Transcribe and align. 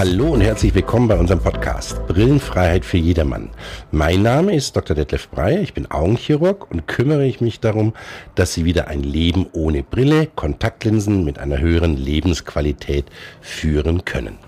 Hallo 0.00 0.30
und 0.30 0.40
herzlich 0.40 0.74
willkommen 0.74 1.08
bei 1.08 1.18
unserem 1.18 1.40
Podcast 1.40 2.06
Brillenfreiheit 2.06 2.86
für 2.86 2.96
jedermann. 2.96 3.50
Mein 3.90 4.22
Name 4.22 4.56
ist 4.56 4.74
Dr. 4.74 4.96
Detlef 4.96 5.28
Breyer, 5.28 5.60
ich 5.60 5.74
bin 5.74 5.90
Augenchirurg 5.90 6.70
und 6.70 6.88
kümmere 6.88 7.26
ich 7.26 7.42
mich 7.42 7.60
darum, 7.60 7.92
dass 8.34 8.54
Sie 8.54 8.64
wieder 8.64 8.88
ein 8.88 9.02
Leben 9.02 9.46
ohne 9.52 9.82
Brille, 9.82 10.26
Kontaktlinsen 10.34 11.22
mit 11.22 11.38
einer 11.38 11.58
höheren 11.58 11.98
Lebensqualität 11.98 13.04
führen 13.42 14.06
können. 14.06 14.38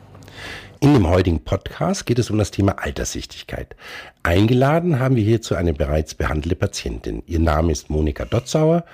In 0.83 0.95
dem 0.95 1.09
heutigen 1.09 1.39
Podcast 1.39 2.07
geht 2.07 2.19
es 2.19 2.29
um 2.29 2.39
das 2.39 2.51
Thema 2.51 2.73
Alterssichtigkeit. 2.73 3.77
Eingeladen 4.25 4.99
haben 4.99 5.15
wir 5.15 5.23
hierzu 5.23 5.55
eine 5.55 5.73
bereits 5.73 6.17
behandelte 6.17 6.57
Patientin. 6.57 7.23
Ihr 7.29 7.39
Name 7.39 7.71
ist 7.71 7.89
Monika 7.89 8.25
Dotzauer. 8.25 8.85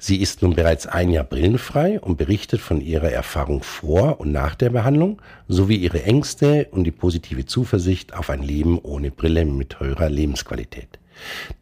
Sie 0.00 0.16
ist 0.16 0.42
nun 0.42 0.56
bereits 0.56 0.88
ein 0.88 1.10
Jahr 1.10 1.22
brillenfrei 1.22 2.00
und 2.00 2.18
berichtet 2.18 2.60
von 2.60 2.80
ihrer 2.80 3.12
Erfahrung 3.12 3.62
vor 3.62 4.18
und 4.18 4.32
nach 4.32 4.56
der 4.56 4.70
Behandlung 4.70 5.22
sowie 5.46 5.76
ihre 5.76 6.02
Ängste 6.02 6.66
und 6.72 6.82
die 6.82 6.90
positive 6.90 7.46
Zuversicht 7.46 8.14
auf 8.14 8.30
ein 8.30 8.42
Leben 8.42 8.76
ohne 8.80 9.12
Brille 9.12 9.44
mit 9.44 9.78
höherer 9.78 10.10
Lebensqualität. 10.10 10.98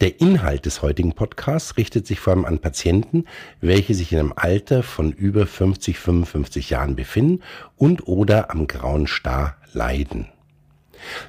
Der 0.01 0.21
Inhalt 0.21 0.67
des 0.67 0.83
heutigen 0.83 1.13
Podcasts 1.13 1.77
richtet 1.77 2.07
sich 2.07 2.21
vor 2.21 2.33
allem 2.33 2.45
an 2.45 2.59
Patienten, 2.59 3.25
welche 3.61 3.95
sich 3.95 4.13
in 4.13 4.19
einem 4.19 4.33
Alter 4.37 4.83
von 4.83 5.13
über 5.13 5.47
50, 5.47 5.99
55 5.99 6.71
Jahren 6.71 6.97
befinden 6.97 7.43
und 7.77 8.07
oder 8.07 8.51
am 8.51 8.67
grauen 8.67 9.07
Star 9.07 9.57
leiden. 9.73 10.29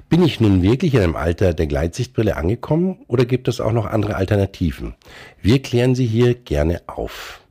Bin 0.10 0.24
ich 0.24 0.40
nun 0.40 0.62
wirklich 0.62 0.94
in 0.94 1.02
einem 1.02 1.16
Alter 1.16 1.54
der 1.54 1.68
Gleitsichtbrille 1.68 2.36
angekommen 2.36 3.00
oder 3.08 3.26
gibt 3.26 3.48
es 3.48 3.60
auch 3.60 3.74
noch 3.74 3.86
andere 3.86 4.16
Alternativen? 4.16 4.96
Wir 5.42 5.62
klären 5.62 5.96
sie 5.96 6.06
hier 6.06 6.34
gerne 6.36 6.82
auf. 6.88 7.42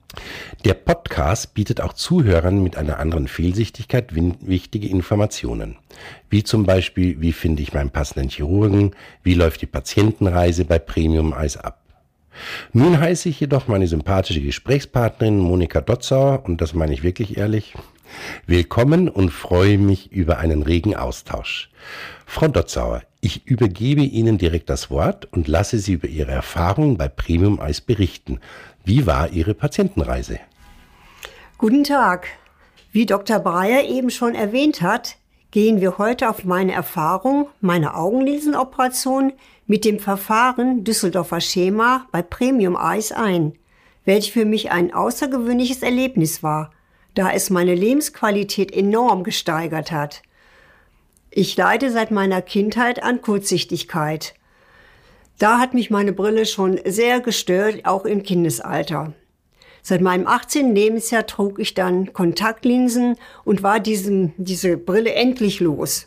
Der 0.65 0.75
Podcast 0.75 1.55
bietet 1.55 1.80
auch 1.80 1.93
Zuhörern 1.93 2.62
mit 2.62 2.77
einer 2.77 2.98
anderen 2.98 3.29
Fehlsichtigkeit 3.29 4.15
wichtige 4.15 4.88
Informationen. 4.88 5.77
Wie 6.30 6.43
zum 6.43 6.65
Beispiel, 6.65 7.21
wie 7.21 7.32
finde 7.32 7.63
ich 7.63 7.73
meinen 7.73 7.90
passenden 7.90 8.29
Chirurgen, 8.29 8.95
wie 9.23 9.35
läuft 9.35 9.63
die 9.63 9.66
Patientenreise 9.66 10.65
bei 10.65 10.79
Premium 10.79 11.32
Eis 11.32 11.57
ab. 11.57 11.82
Nun 12.73 13.01
heiße 13.01 13.29
ich 13.29 13.40
jedoch 13.40 13.68
meine 13.68 13.87
sympathische 13.87 14.40
Gesprächspartnerin 14.40 15.38
Monika 15.38 15.80
Dotzauer, 15.80 16.45
und 16.45 16.60
das 16.60 16.74
meine 16.74 16.93
ich 16.93 17.02
wirklich 17.02 17.37
ehrlich, 17.37 17.74
willkommen 18.46 19.09
und 19.09 19.30
freue 19.30 19.79
mich 19.79 20.12
über 20.12 20.38
einen 20.38 20.62
regen 20.62 20.95
Austausch. 20.95 21.71
Frau 22.27 22.49
Dotzauer, 22.49 23.02
ich 23.21 23.46
übergebe 23.46 24.02
Ihnen 24.02 24.38
direkt 24.38 24.71
das 24.71 24.90
Wort 24.90 25.27
und 25.33 25.49
lasse 25.49 25.79
Sie 25.79 25.95
über 25.95 26.09
Ihre 26.09 26.30
Erfahrungen 26.30 26.96
bei 26.96 27.09
Premium 27.09 27.60
Eis 27.60 27.80
berichten. 27.80 28.40
Wie 28.87 29.04
war 29.04 29.32
Ihre 29.32 29.52
Patientenreise? 29.52 30.38
Guten 31.59 31.82
Tag. 31.82 32.29
Wie 32.93 33.04
Dr. 33.04 33.40
Breyer 33.40 33.82
eben 33.82 34.10
schon 34.10 34.37
erwähnt 34.37 34.80
hat, 34.80 35.16
gehen 35.51 35.80
wir 35.80 35.98
heute 35.98 36.30
auf 36.30 36.45
meine 36.45 36.73
Erfahrung, 36.73 37.48
meine 37.60 37.96
Augenlinsenoperation 37.96 39.32
mit 39.66 39.84
dem 39.84 39.98
Verfahren 39.98 40.84
Düsseldorfer 40.84 41.40
Schema 41.40 42.06
bei 42.12 42.23
Premium 42.23 42.76
Eyes 42.80 43.10
ein, 43.10 43.54
welch 44.04 44.30
für 44.30 44.45
mich 44.45 44.70
ein 44.70 44.95
außergewöhnliches 44.95 45.82
Erlebnis 45.82 46.45
war, 46.45 46.71
da 47.16 47.32
es 47.32 47.50
meine 47.50 47.74
Lebensqualität 47.74 48.71
enorm 48.71 49.24
gesteigert 49.24 49.90
hat. 49.90 50.23
Ich 51.32 51.56
leide 51.56 51.90
seit 51.90 52.12
meiner 52.12 52.40
Kindheit 52.40 53.02
an 53.02 53.21
Kurzsichtigkeit 53.21 54.34
da 55.38 55.59
hat 55.59 55.74
mich 55.74 55.90
meine 55.90 56.12
Brille 56.12 56.46
schon 56.46 56.80
sehr 56.84 57.20
gestört, 57.20 57.84
auch 57.84 58.04
im 58.04 58.23
Kindesalter. 58.23 59.12
Seit 59.82 60.01
meinem 60.01 60.26
18. 60.26 60.74
Lebensjahr 60.74 61.26
trug 61.26 61.59
ich 61.59 61.74
dann 61.74 62.12
Kontaktlinsen 62.12 63.16
und 63.45 63.62
war 63.62 63.78
diesem, 63.78 64.32
diese 64.37 64.76
Brille 64.76 65.12
endlich 65.12 65.60
los. 65.60 66.06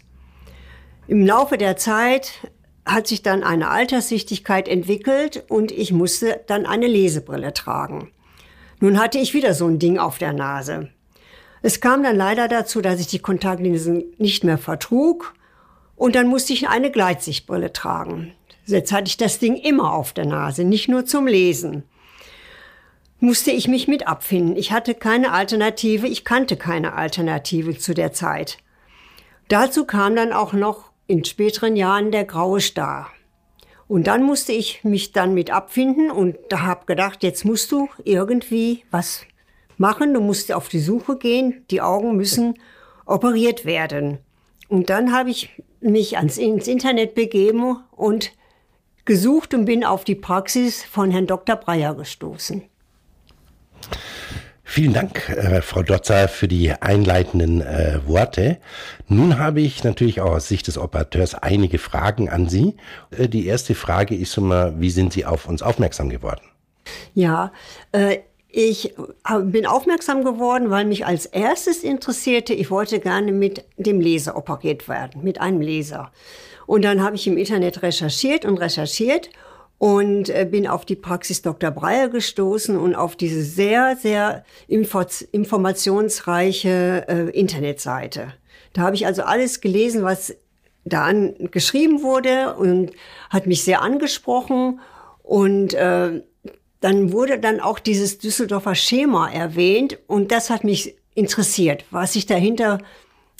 Im 1.08 1.25
Laufe 1.25 1.58
der 1.58 1.77
Zeit 1.77 2.52
hat 2.86 3.08
sich 3.08 3.21
dann 3.21 3.43
eine 3.43 3.70
Alterssichtigkeit 3.70 4.67
entwickelt 4.67 5.45
und 5.48 5.71
ich 5.71 5.93
musste 5.93 6.42
dann 6.48 6.65
eine 6.65 6.87
Lesebrille 6.87 7.54
tragen. 7.54 8.11
Nun 8.80 8.99
hatte 8.99 9.20
ich 9.20 9.33
wieder 9.33 9.54
so 9.54 9.67
ein 9.67 9.80
Ding 9.80 9.98
auf 9.98 10.17
der 10.17 10.33
Nase. 10.33 10.89
Es 11.61 11.81
kam 11.81 12.04
dann 12.04 12.15
leider 12.15 12.48
dazu, 12.48 12.81
dass 12.81 12.99
ich 12.99 13.08
die 13.08 13.20
Kontaktlinsen 13.20 14.04
nicht 14.17 14.43
mehr 14.43 14.58
vertrug 14.58 15.33
und 15.95 16.15
dann 16.15 16.27
musste 16.27 16.54
ich 16.54 16.70
eine 16.70 16.92
Gleitsichtbrille 16.92 17.73
tragen. 17.73 18.33
Jetzt 18.69 18.91
hatte 18.91 19.07
ich 19.07 19.17
das 19.17 19.39
Ding 19.39 19.55
immer 19.55 19.93
auf 19.93 20.13
der 20.13 20.25
Nase, 20.25 20.63
nicht 20.63 20.87
nur 20.87 21.05
zum 21.05 21.27
Lesen. 21.27 21.83
Musste 23.19 23.52
ich 23.52 23.67
mich 23.67 23.87
mit 23.87 24.07
abfinden. 24.07 24.55
Ich 24.55 24.71
hatte 24.71 24.95
keine 24.95 25.33
Alternative, 25.33 26.07
ich 26.07 26.23
kannte 26.23 26.55
keine 26.55 26.93
Alternative 26.93 27.77
zu 27.77 27.93
der 27.93 28.13
Zeit. 28.13 28.59
Dazu 29.49 29.85
kam 29.85 30.15
dann 30.15 30.31
auch 30.31 30.53
noch 30.53 30.91
in 31.07 31.25
späteren 31.25 31.75
Jahren 31.75 32.11
der 32.11 32.23
graue 32.23 32.61
Star. 32.61 33.09
Und 33.87 34.05
dann 34.05 34.23
musste 34.23 34.52
ich 34.52 34.83
mich 34.83 35.11
dann 35.11 35.33
mit 35.33 35.49
abfinden 35.49 36.11
und 36.11 36.37
da 36.49 36.61
habe 36.61 36.86
gedacht, 36.86 37.23
jetzt 37.23 37.43
musst 37.43 37.71
du 37.71 37.89
irgendwie 38.05 38.83
was 38.91 39.25
machen, 39.77 40.13
du 40.13 40.21
musst 40.21 40.53
auf 40.53 40.69
die 40.69 40.80
Suche 40.80 41.17
gehen, 41.17 41.65
die 41.71 41.81
Augen 41.81 42.15
müssen 42.15 42.53
operiert 43.07 43.65
werden. 43.65 44.19
Und 44.67 44.91
dann 44.91 45.11
habe 45.11 45.31
ich 45.31 45.49
mich 45.81 46.17
ans, 46.17 46.37
ins 46.37 46.67
Internet 46.67 47.15
begeben 47.15 47.77
und 47.91 48.31
gesucht 49.09 49.55
und 49.55 49.65
bin 49.65 49.83
auf 49.83 50.03
die 50.03 50.14
Praxis 50.14 50.83
von 50.83 51.09
Herrn 51.09 51.25
Dr. 51.25 51.55
Breyer 51.55 51.95
gestoßen. 51.95 52.61
Vielen 54.64 54.93
Dank, 54.93 55.27
äh, 55.30 55.64
Frau 55.64 55.81
Dotzer, 55.81 56.27
für 56.27 56.47
die 56.47 56.71
einleitenden 56.71 57.61
äh, 57.61 58.02
Worte. 58.05 58.59
Nun 59.08 59.39
habe 59.39 59.61
ich 59.61 59.83
natürlich 59.83 60.21
auch 60.21 60.33
aus 60.33 60.48
Sicht 60.48 60.67
des 60.67 60.77
Operateurs 60.77 61.33
einige 61.33 61.80
Fragen 61.80 62.30
an 62.30 62.49
Sie. 62.49 62.75
Äh, 63.09 63.27
die 63.27 63.48
erste 63.48 63.73
Frage 63.73 64.14
ist 64.15 64.37
immer, 64.37 64.80
wie 64.80 64.92
sind 64.92 65.11
Sie 65.11 65.25
auf 65.25 65.48
uns 65.48 65.64
aufmerksam 65.64 66.09
geworden? 66.09 66.43
Ja, 67.15 67.52
äh, 67.92 68.19
ich 68.52 68.95
bin 69.43 69.65
aufmerksam 69.65 70.23
geworden, 70.23 70.71
weil 70.71 70.86
mich 70.86 71.05
als 71.05 71.26
erstes 71.27 71.83
interessierte, 71.83 72.54
ich 72.54 72.71
wollte 72.71 72.99
gerne 72.99 73.32
mit 73.32 73.64
dem 73.77 74.02
Laser 74.02 74.36
operiert 74.36 74.87
werden, 74.87 75.23
mit 75.23 75.39
einem 75.39 75.61
Laser. 75.61 76.11
Und 76.65 76.83
dann 76.83 77.04
habe 77.04 77.15
ich 77.15 77.27
im 77.27 77.37
Internet 77.37 77.83
recherchiert 77.83 78.45
und 78.45 78.58
recherchiert 78.58 79.30
und 79.77 80.30
äh, 80.30 80.48
bin 80.49 80.67
auf 80.67 80.86
die 80.86 80.95
Praxis 80.95 81.42
Dr. 81.42 81.71
Breyer 81.71 82.10
gestoßen 82.10 82.77
und 82.77 82.95
auf 82.95 83.15
diese 83.15 83.42
sehr, 83.42 83.95
sehr 83.95 84.43
info 84.67 85.04
informationsreiche 85.31 87.05
äh, 87.08 87.30
Internetseite. 87.30 88.33
Da 88.73 88.81
habe 88.81 88.95
ich 88.95 89.05
also 89.05 89.23
alles 89.23 89.61
gelesen, 89.61 90.04
was 90.04 90.36
da 90.86 91.11
geschrieben 91.52 92.04
wurde 92.04 92.55
und 92.55 92.92
hat 93.30 93.48
mich 93.48 93.64
sehr 93.64 93.81
angesprochen. 93.81 94.80
Und 95.23 95.73
äh, 95.73 96.21
dann 96.80 97.12
wurde 97.12 97.40
dann 97.40 97.60
auch 97.60 97.80
dieses 97.80 98.20
Düsseldorfer 98.20 98.76
Schema 98.76 99.30
erwähnt 99.30 100.00
und 100.08 100.32
das 100.32 100.50
hat 100.50 100.64
mich 100.64 100.95
interessiert, 101.14 101.86
was 101.92 102.14
sich 102.14 102.26
dahinter 102.26 102.80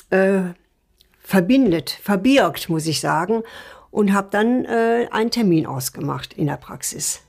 äh, 0.10 0.42
verbindet, 1.20 1.98
verbirgt, 2.02 2.70
muss 2.70 2.88
ich 2.88 3.00
sagen, 3.00 3.44
und 3.92 4.14
habe 4.14 4.28
dann 4.32 4.66
äh, 4.66 5.08
einen 5.12 5.32
Termin 5.32 5.66
ausgemacht 5.66 6.34
in 6.34 6.48
der 6.48 6.58
Praxis. 6.58 7.22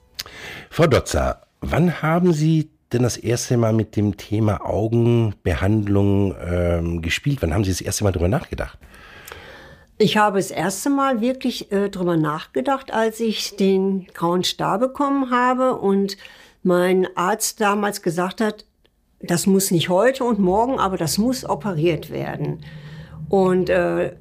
Frau 0.70 0.86
Dotzer, 0.86 1.42
wann 1.60 2.02
haben 2.02 2.32
Sie 2.32 2.70
denn 2.92 3.02
das 3.02 3.16
erste 3.16 3.56
Mal 3.56 3.72
mit 3.72 3.96
dem 3.96 4.16
Thema 4.16 4.66
Augenbehandlung 4.66 6.34
ähm, 6.44 7.02
gespielt? 7.02 7.38
Wann 7.40 7.54
haben 7.54 7.64
Sie 7.64 7.70
das 7.70 7.80
erste 7.80 8.04
Mal 8.04 8.12
darüber 8.12 8.28
nachgedacht? 8.28 8.78
Ich 10.02 10.16
habe 10.16 10.38
das 10.38 10.50
erste 10.50 10.88
Mal 10.88 11.20
wirklich 11.20 11.70
äh, 11.72 11.90
darüber 11.90 12.16
nachgedacht, 12.16 12.90
als 12.90 13.20
ich 13.20 13.56
den 13.56 14.06
grauen 14.14 14.44
Star 14.44 14.78
bekommen 14.78 15.30
habe 15.30 15.76
und 15.76 16.16
mein 16.62 17.06
Arzt 17.18 17.60
damals 17.60 18.00
gesagt 18.00 18.40
hat, 18.40 18.64
das 19.20 19.46
muss 19.46 19.70
nicht 19.70 19.90
heute 19.90 20.24
und 20.24 20.38
morgen, 20.38 20.78
aber 20.78 20.96
das 20.96 21.18
muss 21.18 21.44
operiert 21.44 22.08
werden. 22.08 22.64
Und 23.28 23.68
äh, 23.68 24.16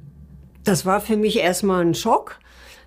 das 0.64 0.84
war 0.84 1.00
für 1.00 1.16
mich 1.16 1.38
erstmal 1.38 1.82
ein 1.82 1.94
Schock, 1.94 2.38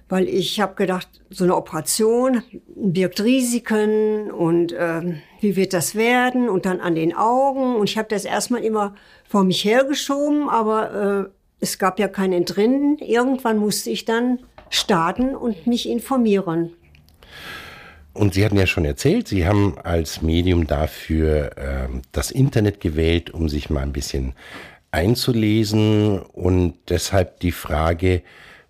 weil 0.08 0.30
ich 0.30 0.62
habe 0.62 0.76
gedacht, 0.76 1.08
so 1.32 1.46
eine 1.46 1.56
Operation 1.56 2.44
birgt 2.76 3.24
Risiken 3.24 4.30
und 4.30 4.72
äh, 4.72 5.16
wie 5.42 5.56
wird 5.56 5.74
das 5.74 5.96
werden 5.96 6.48
und 6.48 6.68
dann 6.68 6.80
an 6.80 6.94
den 6.94 7.16
Augen. 7.16 7.76
Und 7.76 7.90
ich 7.90 7.98
habe 7.98 8.10
das 8.10 8.24
erstmal 8.24 8.64
immer 8.64 8.94
vor 9.28 9.44
mich 9.44 9.66
hergeschoben, 9.66 10.48
aber 10.48 11.26
äh, 11.26 11.43
es 11.64 11.80
gab 11.80 11.98
ja 11.98 12.10
kein 12.10 12.34
Entrinnen. 12.34 12.98
Irgendwann 13.00 13.58
musste 13.58 13.90
ich 13.90 14.04
dann 14.04 14.40
starten 14.70 15.34
und 15.34 15.66
mich 15.66 15.90
informieren. 15.90 16.74
Und 18.12 18.34
Sie 18.34 18.46
hatten 18.46 18.58
ja 18.58 18.68
schon 18.68 18.86
erzählt, 18.86 19.28
Sie 19.30 19.48
haben 19.48 19.78
als 19.82 20.22
Medium 20.22 20.68
dafür 20.68 21.58
äh, 21.58 21.88
das 22.12 22.30
Internet 22.32 22.80
gewählt, 22.82 23.32
um 23.32 23.50
sich 23.50 23.70
mal 23.70 23.82
ein 23.82 23.94
bisschen 23.94 24.34
einzulesen 24.92 26.20
und 26.20 26.76
deshalb 26.90 27.40
die 27.40 27.54
Frage, 27.54 28.22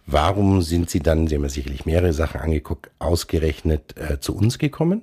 warum 0.05 0.61
sind 0.61 0.89
Sie 0.89 0.99
dann, 0.99 1.27
Sie 1.27 1.35
haben 1.35 1.43
ja 1.43 1.49
sicherlich 1.49 1.85
mehrere 1.85 2.13
Sachen 2.13 2.39
angeguckt, 2.39 2.91
ausgerechnet 2.99 3.95
äh, 3.97 4.19
zu 4.19 4.37
uns 4.37 4.59
gekommen? 4.59 5.01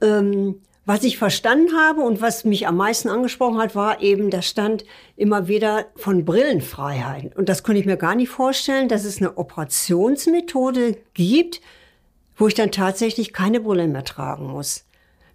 Ähm, 0.00 0.60
was 0.88 1.04
ich 1.04 1.18
verstanden 1.18 1.76
habe 1.76 2.00
und 2.00 2.22
was 2.22 2.46
mich 2.46 2.66
am 2.66 2.78
meisten 2.78 3.10
angesprochen 3.10 3.58
hat, 3.58 3.74
war 3.74 4.00
eben, 4.00 4.30
da 4.30 4.40
stand 4.40 4.86
immer 5.16 5.46
wieder 5.46 5.84
von 5.96 6.24
Brillenfreiheit. 6.24 7.36
Und 7.36 7.50
das 7.50 7.62
konnte 7.62 7.78
ich 7.78 7.84
mir 7.84 7.98
gar 7.98 8.14
nicht 8.14 8.30
vorstellen, 8.30 8.88
dass 8.88 9.04
es 9.04 9.18
eine 9.18 9.36
Operationsmethode 9.36 10.96
gibt, 11.12 11.60
wo 12.38 12.48
ich 12.48 12.54
dann 12.54 12.72
tatsächlich 12.72 13.34
keine 13.34 13.60
Brille 13.60 13.86
mehr 13.86 14.02
tragen 14.02 14.46
muss. 14.46 14.86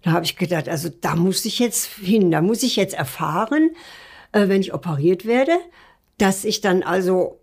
Da 0.02 0.10
habe 0.10 0.24
ich 0.24 0.36
gedacht, 0.36 0.68
also 0.68 0.88
da 0.88 1.14
muss 1.14 1.44
ich 1.44 1.60
jetzt 1.60 1.84
hin, 1.84 2.32
da 2.32 2.42
muss 2.42 2.64
ich 2.64 2.74
jetzt 2.74 2.94
erfahren, 2.94 3.76
äh, 4.32 4.48
wenn 4.48 4.60
ich 4.60 4.74
operiert 4.74 5.24
werde, 5.24 5.56
dass 6.18 6.44
ich 6.44 6.62
dann 6.62 6.82
also 6.82 7.38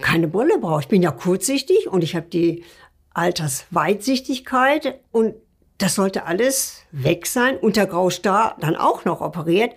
keine 0.00 0.28
Brille 0.28 0.56
brauche. 0.56 0.80
Ich 0.80 0.88
bin 0.88 1.02
ja 1.02 1.10
kurzsichtig 1.10 1.88
und 1.88 2.02
ich 2.02 2.16
habe 2.16 2.26
die 2.26 2.64
Altersweitsichtigkeit 3.12 5.00
und 5.12 5.34
das 5.84 5.96
sollte 5.96 6.24
alles 6.24 6.80
weg 6.92 7.26
sein 7.26 7.58
und 7.58 7.76
der 7.76 7.86
Graustar 7.86 8.56
dann 8.58 8.74
auch 8.74 9.04
noch 9.04 9.20
operiert. 9.20 9.74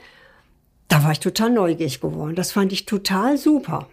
Da 0.88 1.04
war 1.04 1.12
ich 1.12 1.20
total 1.20 1.50
neugierig 1.50 2.00
geworden. 2.00 2.34
Das 2.34 2.54
fand 2.54 2.72
ich 2.72 2.86
total 2.86 3.38
super. 3.38 3.90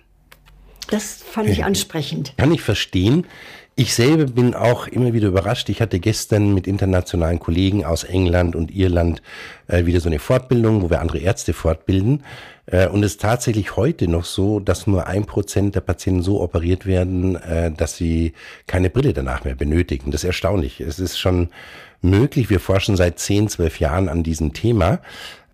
Das 0.90 1.24
fand 1.28 1.48
ich 1.48 1.64
ansprechend. 1.64 2.34
Kann 2.36 2.54
ich 2.54 2.62
verstehen. 2.62 3.26
Ich 3.74 3.94
selber 3.94 4.26
bin 4.26 4.54
auch 4.54 4.86
immer 4.86 5.12
wieder 5.12 5.26
überrascht. 5.26 5.68
Ich 5.70 5.80
hatte 5.80 5.98
gestern 5.98 6.54
mit 6.54 6.68
internationalen 6.68 7.40
Kollegen 7.40 7.84
aus 7.84 8.04
England 8.04 8.54
und 8.54 8.70
Irland 8.70 9.20
äh, 9.66 9.84
wieder 9.84 9.98
so 9.98 10.08
eine 10.08 10.20
Fortbildung, 10.20 10.82
wo 10.82 10.90
wir 10.90 11.00
andere 11.00 11.18
Ärzte 11.18 11.52
fortbilden. 11.52 12.22
Äh, 12.66 12.86
und 12.86 13.02
es 13.02 13.12
ist 13.12 13.22
tatsächlich 13.22 13.74
heute 13.74 14.06
noch 14.06 14.24
so, 14.24 14.60
dass 14.60 14.86
nur 14.86 15.08
ein 15.08 15.24
Prozent 15.24 15.74
der 15.74 15.80
Patienten 15.80 16.22
so 16.22 16.40
operiert 16.40 16.86
werden, 16.86 17.34
äh, 17.34 17.72
dass 17.72 17.96
sie 17.96 18.34
keine 18.68 18.90
Brille 18.90 19.12
danach 19.12 19.42
mehr 19.42 19.56
benötigen. 19.56 20.12
Das 20.12 20.22
ist 20.22 20.28
erstaunlich. 20.28 20.80
Es 20.80 21.00
ist 21.00 21.18
schon 21.18 21.48
möglich. 22.04 22.50
Wir 22.50 22.60
forschen 22.60 22.96
seit 22.96 23.18
10, 23.18 23.48
12 23.48 23.80
Jahren 23.80 24.08
an 24.08 24.22
diesem 24.22 24.52
Thema. 24.52 25.00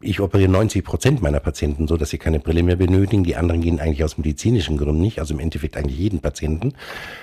Ich 0.02 0.20
operiere 0.20 0.50
90 0.50 0.82
Prozent 0.82 1.22
meiner 1.22 1.40
Patienten 1.40 1.86
so, 1.86 1.96
dass 1.98 2.08
sie 2.08 2.16
keine 2.16 2.40
Brille 2.40 2.62
mehr 2.62 2.76
benötigen. 2.76 3.22
Die 3.22 3.36
anderen 3.36 3.60
gehen 3.60 3.80
eigentlich 3.80 4.02
aus 4.02 4.16
medizinischen 4.16 4.78
Gründen 4.78 5.02
nicht, 5.02 5.18
also 5.18 5.34
im 5.34 5.40
Endeffekt 5.40 5.76
eigentlich 5.76 5.98
jeden 5.98 6.20
Patienten. 6.20 6.72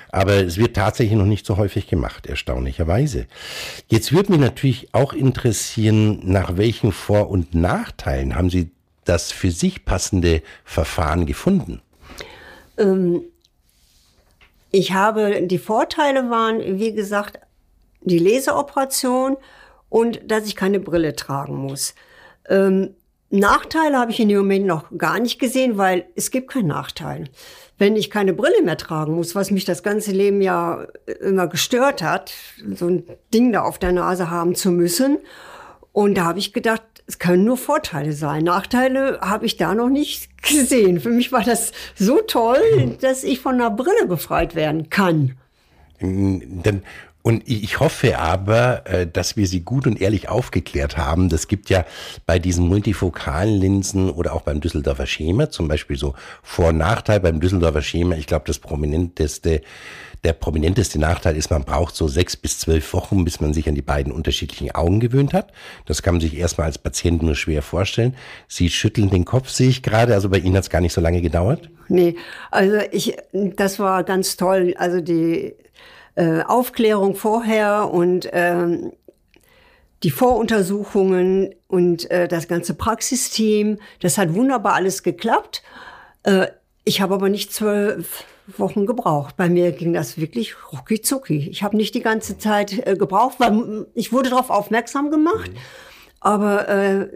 Aber 0.10 0.34
es 0.34 0.58
wird 0.58 0.76
tatsächlich 0.76 1.18
noch 1.18 1.26
nicht 1.26 1.46
so 1.46 1.58
häufig 1.58 1.88
gemacht, 1.88 2.28
erstaunlicherweise. 2.28 3.26
Jetzt 3.88 4.14
würde 4.14 4.32
mich 4.32 4.42
natürlich 4.42 4.90
auch 4.94 5.14
interessieren, 5.14 6.20
nach 6.24 6.58
welchen 6.58 6.92
Vor- 6.92 7.30
und 7.30 7.56
Nachteilen 7.56 8.36
haben 8.36 8.52
Sie 8.52 8.70
das 9.06 9.32
für 9.32 9.52
sich 9.52 9.86
passende 9.86 10.42
Verfahren 10.64 11.26
gefunden? 11.26 11.82
Ähm, 12.78 13.24
ich 14.72 14.92
habe, 14.92 15.42
die 15.48 15.58
Vorteile 15.58 16.30
waren, 16.30 16.80
wie 16.80 16.94
gesagt, 16.94 17.40
die 18.02 18.20
Laseroperation 18.20 19.38
und 19.90 20.20
dass 20.30 20.46
ich 20.46 20.56
keine 20.56 20.80
Brille 20.80 21.16
tragen 21.16 21.56
muss. 21.56 21.96
Ähm, 22.50 22.96
Nachteile 23.30 23.98
habe 23.98 24.12
ich 24.12 24.20
in 24.20 24.30
dem 24.30 24.38
Moment 24.38 24.66
noch 24.66 24.86
gar 24.98 25.20
nicht 25.20 25.40
gesehen, 25.40 25.78
weil 25.78 26.06
es 26.16 26.32
gibt 26.32 26.50
keinen 26.52 26.68
Nachteil. 26.68 27.26
Wenn 27.78 27.96
ich 27.96 28.10
keine 28.10 28.34
Brille 28.34 28.64
mehr 28.64 28.78
tragen 28.78 29.16
muss, 29.16 29.36
was 29.36 29.52
mich 29.52 29.66
das 29.66 29.84
ganze 29.84 30.12
Leben 30.12 30.42
ja 30.42 30.88
immer 31.20 31.48
gestört 31.48 32.02
hat, 32.02 32.34
so 32.74 32.88
ein 32.88 33.04
Ding 33.34 33.52
da 33.52 33.64
auf 33.64 33.80
der 33.80 33.92
Nase 33.92 34.30
haben 34.30 34.56
zu 34.56 34.72
müssen. 34.72 35.20
Und 35.92 36.16
da 36.16 36.26
habe 36.26 36.40
ich 36.40 36.54
gedacht, 36.54 36.84
es 37.06 37.20
können 37.20 37.44
nur 37.44 37.58
Vorteile 37.58 38.14
sein. 38.14 38.44
Nachteile 38.44 39.20
habe 39.22 39.46
ich 39.46 39.58
da 39.58 39.74
noch 39.76 39.90
nicht 39.90 40.30
gesehen. 40.44 41.00
Für 41.00 41.10
mich 41.10 41.32
war 41.32 41.44
das 41.44 41.74
so 41.96 42.20
toll, 42.22 42.96
dass 43.02 43.24
ich 43.24 43.40
von 43.40 43.56
einer 43.56 43.72
Brille 43.72 44.06
befreit 44.08 44.56
werden 44.56 44.90
kann. 44.90 45.38
Dann 46.00 46.84
und 47.28 47.44
ich 47.46 47.82
hoffe 47.82 48.20
aber, 48.20 48.88
äh, 48.88 49.06
dass 49.06 49.36
wir 49.36 49.48
Sie 49.48 49.60
gut 49.60 49.86
und 49.86 50.00
ehrlich 50.00 50.30
aufgeklärt 50.30 50.96
haben. 50.96 51.28
Das 51.28 51.50
gibt 51.50 51.70
ja 51.70 51.84
bei 52.26 52.40
diesen 52.40 52.66
multifokalen 52.70 53.60
Linsen 53.60 54.10
oder 54.10 54.32
auch 54.32 54.44
beim 54.44 54.62
Düsseldorfer 54.62 55.06
Schema 55.06 55.50
zum 55.50 55.68
Beispiel 55.68 55.98
so 55.98 56.14
Vor- 56.42 56.70
und 56.70 56.78
Nachteil 56.78 57.20
beim 57.20 57.42
Düsseldorfer 57.42 57.82
Schema. 57.82 58.16
Ich 58.16 58.28
glaube, 58.28 58.46
das 58.48 58.60
prominenteste 58.60 59.60
der 60.24 60.32
prominenteste 60.32 61.00
Nachteil 61.00 61.36
ist, 61.36 61.52
man 61.52 61.66
braucht 61.66 61.98
so 61.98 62.08
sechs 62.08 62.38
bis 62.38 62.60
zwölf 62.60 62.94
Wochen, 62.94 63.26
bis 63.26 63.42
man 63.42 63.54
sich 63.54 63.68
an 63.68 63.76
die 63.76 63.82
beiden 63.82 64.14
unterschiedlichen 64.14 64.72
Augen 64.72 65.02
gewöhnt 65.02 65.34
hat. 65.34 65.52
Das 65.86 66.02
kann 66.02 66.14
man 66.14 66.22
sich 66.22 66.38
erstmal 66.38 66.68
als 66.68 66.78
Patient 66.78 67.22
nur 67.24 67.36
schwer 67.36 67.62
vorstellen. 67.62 68.16
Sie 68.48 68.70
schütteln 68.70 69.10
den 69.10 69.26
Kopf, 69.26 69.50
sehe 69.50 69.68
ich 69.68 69.84
gerade. 69.84 70.14
Also 70.14 70.30
bei 70.30 70.38
Ihnen 70.38 70.56
hat 70.56 70.64
es 70.64 70.70
gar 70.70 70.82
nicht 70.82 70.94
so 70.94 71.02
lange 71.02 71.22
gedauert? 71.22 71.70
Nee, 71.90 72.16
also 72.52 72.78
ich, 72.92 73.18
das 73.34 73.80
war 73.80 74.06
ganz 74.06 74.38
toll. 74.38 74.74
Also 74.78 75.02
die 75.02 75.54
äh, 76.18 76.42
Aufklärung 76.42 77.16
vorher 77.16 77.92
und 77.94 78.28
ähm, 78.34 78.92
die 80.04 80.10
Voruntersuchungen 80.10 81.54
und 81.68 82.10
äh, 82.10 82.28
das 82.28 82.48
ganze 82.48 82.74
Praxisteam, 82.74 83.78
das 84.02 84.18
hat 84.18 84.34
wunderbar 84.34 84.74
alles 84.74 85.04
geklappt. 85.04 85.62
Äh, 86.24 86.48
ich 86.84 87.02
habe 87.02 87.14
aber 87.14 87.30
nicht 87.30 87.54
zwölf 87.54 88.24
Wochen 88.58 88.86
gebraucht. 88.86 89.38
Bei 89.38 89.48
mir 89.48 89.72
ging 89.72 89.94
das 89.94 90.18
wirklich 90.18 90.56
rucki 90.74 91.02
zucki. 91.02 91.48
Ich 91.52 91.62
habe 91.62 91.78
nicht 91.78 91.94
die 91.94 92.02
ganze 92.02 92.38
Zeit 92.38 92.88
äh, 92.88 92.96
gebraucht, 92.96 93.36
weil 93.40 93.86
ich 93.94 94.12
wurde 94.12 94.32
darauf 94.32 94.50
aufmerksam 94.50 95.12
gemacht. 95.12 95.52
Mhm. 95.52 95.58
Aber 96.20 96.68
äh, 96.68 97.10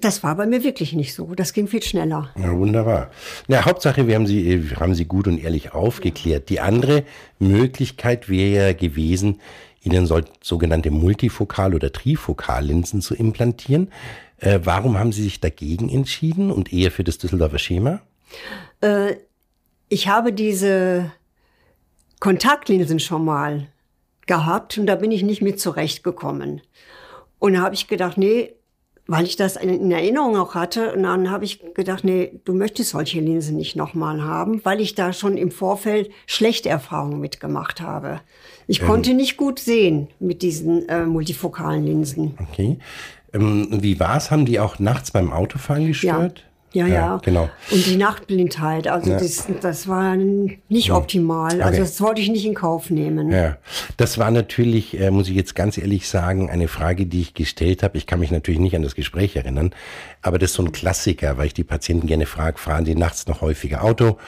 das 0.00 0.22
war 0.22 0.36
bei 0.36 0.46
mir 0.46 0.62
wirklich 0.64 0.92
nicht 0.92 1.14
so. 1.14 1.34
Das 1.34 1.52
ging 1.52 1.68
viel 1.68 1.82
schneller. 1.82 2.30
Ja, 2.36 2.56
wunderbar. 2.56 3.10
Na, 3.48 3.64
Hauptsache, 3.64 4.06
wir 4.06 4.14
haben 4.14 4.26
Sie, 4.26 4.70
wir 4.70 4.76
haben 4.78 4.94
Sie 4.94 5.04
gut 5.04 5.26
und 5.26 5.38
ehrlich 5.38 5.72
aufgeklärt. 5.72 6.48
Die 6.48 6.60
andere 6.60 7.04
Möglichkeit 7.38 8.28
wäre 8.28 8.68
ja 8.68 8.72
gewesen, 8.72 9.40
Ihnen 9.82 10.08
sogenannte 10.42 10.90
Multifokal- 10.90 11.74
oder 11.74 11.92
Trifokallinsen 11.92 13.00
zu 13.00 13.14
implantieren. 13.14 13.92
Äh, 14.38 14.60
warum 14.64 14.98
haben 14.98 15.12
Sie 15.12 15.22
sich 15.22 15.40
dagegen 15.40 15.88
entschieden 15.88 16.50
und 16.50 16.72
eher 16.72 16.90
für 16.90 17.04
das 17.04 17.18
Düsseldorfer 17.18 17.58
Schema? 17.58 18.00
Äh, 18.80 19.16
ich 19.88 20.08
habe 20.08 20.32
diese 20.32 21.12
Kontaktlinsen 22.18 22.98
schon 22.98 23.24
mal 23.24 23.68
gehabt 24.26 24.76
und 24.78 24.86
da 24.86 24.96
bin 24.96 25.12
ich 25.12 25.22
nicht 25.22 25.42
mit 25.42 25.60
zurechtgekommen. 25.60 26.60
Und 27.38 27.54
da 27.54 27.60
habe 27.60 27.74
ich 27.74 27.86
gedacht, 27.86 28.18
nee, 28.18 28.54
weil 29.06 29.24
ich 29.24 29.36
das 29.36 29.56
in 29.56 29.90
Erinnerung 29.90 30.36
auch 30.36 30.54
hatte. 30.54 30.92
Und 30.92 31.04
dann 31.04 31.30
habe 31.30 31.44
ich 31.44 31.62
gedacht, 31.74 32.04
nee, 32.04 32.32
du 32.44 32.54
möchtest 32.54 32.90
solche 32.90 33.20
Linsen 33.20 33.56
nicht 33.56 33.76
nochmal 33.76 34.22
haben, 34.22 34.64
weil 34.64 34.80
ich 34.80 34.94
da 34.94 35.12
schon 35.12 35.36
im 35.36 35.50
Vorfeld 35.50 36.10
schlechte 36.26 36.68
Erfahrungen 36.68 37.20
mitgemacht 37.20 37.80
habe. 37.80 38.20
Ich 38.66 38.80
ähm. 38.80 38.86
konnte 38.86 39.14
nicht 39.14 39.36
gut 39.36 39.58
sehen 39.58 40.08
mit 40.18 40.42
diesen 40.42 40.88
äh, 40.88 41.06
multifokalen 41.06 41.84
Linsen. 41.84 42.36
Okay. 42.50 42.78
Ähm, 43.32 43.68
wie 43.70 44.00
war's? 44.00 44.30
Haben 44.30 44.44
die 44.44 44.58
auch 44.60 44.78
nachts 44.78 45.10
beim 45.10 45.32
Autofahren 45.32 45.86
gestört? 45.86 46.38
Ja. 46.38 46.44
Ja, 46.76 46.86
ja, 46.86 46.94
ja, 46.94 47.20
genau. 47.24 47.48
Und 47.70 47.86
die 47.86 47.96
Nachtblindheit, 47.96 48.86
also 48.86 49.10
ja. 49.10 49.18
das, 49.18 49.46
das 49.62 49.88
war 49.88 50.14
nicht 50.14 50.90
optimal. 50.90 51.44
Also 51.44 51.56
okay. 51.56 51.64
Also 51.64 51.80
das 51.80 52.00
wollte 52.02 52.20
ich 52.20 52.28
nicht 52.28 52.44
in 52.44 52.52
Kauf 52.52 52.90
nehmen. 52.90 53.32
Ja, 53.32 53.56
das 53.96 54.18
war 54.18 54.30
natürlich, 54.30 55.00
äh, 55.00 55.10
muss 55.10 55.28
ich 55.28 55.34
jetzt 55.34 55.54
ganz 55.54 55.78
ehrlich 55.78 56.06
sagen, 56.06 56.50
eine 56.50 56.68
Frage, 56.68 57.06
die 57.06 57.22
ich 57.22 57.32
gestellt 57.32 57.82
habe. 57.82 57.96
Ich 57.96 58.06
kann 58.06 58.20
mich 58.20 58.30
natürlich 58.30 58.60
nicht 58.60 58.76
an 58.76 58.82
das 58.82 58.94
Gespräch 58.94 59.36
erinnern, 59.36 59.70
aber 60.20 60.38
das 60.38 60.50
ist 60.50 60.56
so 60.56 60.64
ein 60.64 60.72
Klassiker, 60.72 61.38
weil 61.38 61.46
ich 61.46 61.54
die 61.54 61.64
Patienten 61.64 62.06
gerne 62.06 62.26
frage, 62.26 62.58
fahren 62.58 62.84
die 62.84 62.94
nachts 62.94 63.26
noch 63.26 63.40
häufiger 63.40 63.82
Auto? 63.82 64.18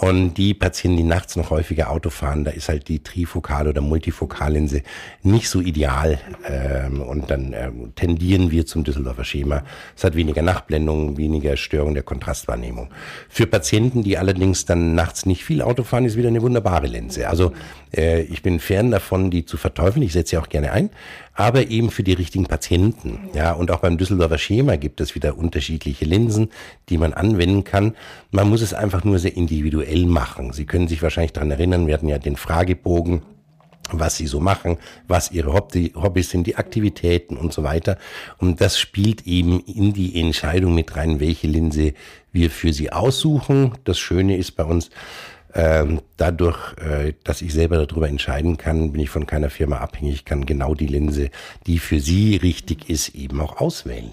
Und 0.00 0.34
die 0.34 0.54
Patienten, 0.54 0.96
die 0.98 1.02
nachts 1.02 1.34
noch 1.34 1.50
häufiger 1.50 1.90
Auto 1.90 2.08
fahren, 2.10 2.44
da 2.44 2.52
ist 2.52 2.68
halt 2.68 2.86
die 2.86 3.00
Trifokal- 3.00 3.66
oder 3.66 3.80
Multifokallinse 3.80 4.82
nicht 5.24 5.48
so 5.48 5.60
ideal. 5.60 6.20
Ähm, 6.48 7.02
und 7.02 7.28
dann 7.32 7.52
ähm, 7.52 7.92
tendieren 7.96 8.52
wir 8.52 8.64
zum 8.64 8.84
Düsseldorfer 8.84 9.24
Schema. 9.24 9.64
Es 9.96 10.04
hat 10.04 10.14
weniger 10.14 10.42
Nachtblendung, 10.42 11.16
weniger 11.16 11.56
Störung 11.56 11.94
der 11.94 12.04
Kontrastwahrnehmung. 12.04 12.90
Für 13.28 13.48
Patienten, 13.48 14.04
die 14.04 14.16
allerdings 14.16 14.66
dann 14.66 14.94
nachts 14.94 15.26
nicht 15.26 15.44
viel 15.44 15.62
Auto 15.62 15.82
fahren, 15.82 16.04
ist 16.04 16.16
wieder 16.16 16.28
eine 16.28 16.42
wunderbare 16.42 16.86
Linse. 16.86 17.28
Also 17.28 17.52
äh, 17.96 18.22
ich 18.22 18.42
bin 18.42 18.60
fern 18.60 18.90
davon, 18.90 19.30
die 19.30 19.44
zu 19.44 19.56
verteufeln. 19.56 20.02
Ich 20.02 20.12
setze 20.12 20.30
sie 20.30 20.38
auch 20.38 20.48
gerne 20.48 20.72
ein 20.72 20.90
aber 21.38 21.68
eben 21.70 21.92
für 21.92 22.02
die 22.02 22.14
richtigen 22.14 22.46
Patienten. 22.46 23.30
Ja, 23.32 23.52
und 23.52 23.70
auch 23.70 23.78
beim 23.78 23.96
Düsseldorfer 23.96 24.38
Schema 24.38 24.74
gibt 24.74 25.00
es 25.00 25.14
wieder 25.14 25.38
unterschiedliche 25.38 26.04
Linsen, 26.04 26.50
die 26.88 26.98
man 26.98 27.12
anwenden 27.12 27.62
kann. 27.62 27.94
Man 28.32 28.50
muss 28.50 28.60
es 28.60 28.74
einfach 28.74 29.04
nur 29.04 29.20
sehr 29.20 29.36
individuell 29.36 30.04
machen. 30.06 30.52
Sie 30.52 30.66
können 30.66 30.88
sich 30.88 31.00
wahrscheinlich 31.00 31.32
daran 31.32 31.52
erinnern, 31.52 31.86
wir 31.86 31.94
hatten 31.94 32.08
ja 32.08 32.18
den 32.18 32.36
Fragebogen 32.36 33.22
was 33.90 34.18
sie 34.18 34.26
so 34.26 34.38
machen, 34.38 34.76
was 35.06 35.30
ihre 35.30 35.54
Hobbys 35.54 36.28
sind, 36.28 36.46
die 36.46 36.56
Aktivitäten 36.56 37.38
und 37.38 37.54
so 37.54 37.62
weiter. 37.62 37.96
Und 38.36 38.60
das 38.60 38.78
spielt 38.78 39.26
eben 39.26 39.60
in 39.60 39.94
die 39.94 40.20
Entscheidung 40.20 40.74
mit 40.74 40.94
rein, 40.94 41.20
welche 41.20 41.46
Linse 41.46 41.94
wir 42.30 42.50
für 42.50 42.74
sie 42.74 42.92
aussuchen. 42.92 43.72
Das 43.84 43.98
Schöne 43.98 44.36
ist 44.36 44.56
bei 44.56 44.64
uns, 44.64 44.90
ähm, 45.58 46.02
dadurch, 46.16 46.76
äh, 46.78 47.14
dass 47.24 47.42
ich 47.42 47.52
selber 47.52 47.84
darüber 47.84 48.08
entscheiden 48.08 48.58
kann, 48.58 48.92
bin 48.92 49.00
ich 49.00 49.10
von 49.10 49.26
keiner 49.26 49.50
Firma 49.50 49.78
abhängig, 49.78 50.24
kann 50.24 50.46
genau 50.46 50.72
die 50.72 50.86
Linse, 50.86 51.30
die 51.66 51.80
für 51.80 51.98
Sie 51.98 52.36
richtig 52.36 52.88
ist, 52.88 53.16
eben 53.16 53.40
auch 53.40 53.56
auswählen. 53.56 54.12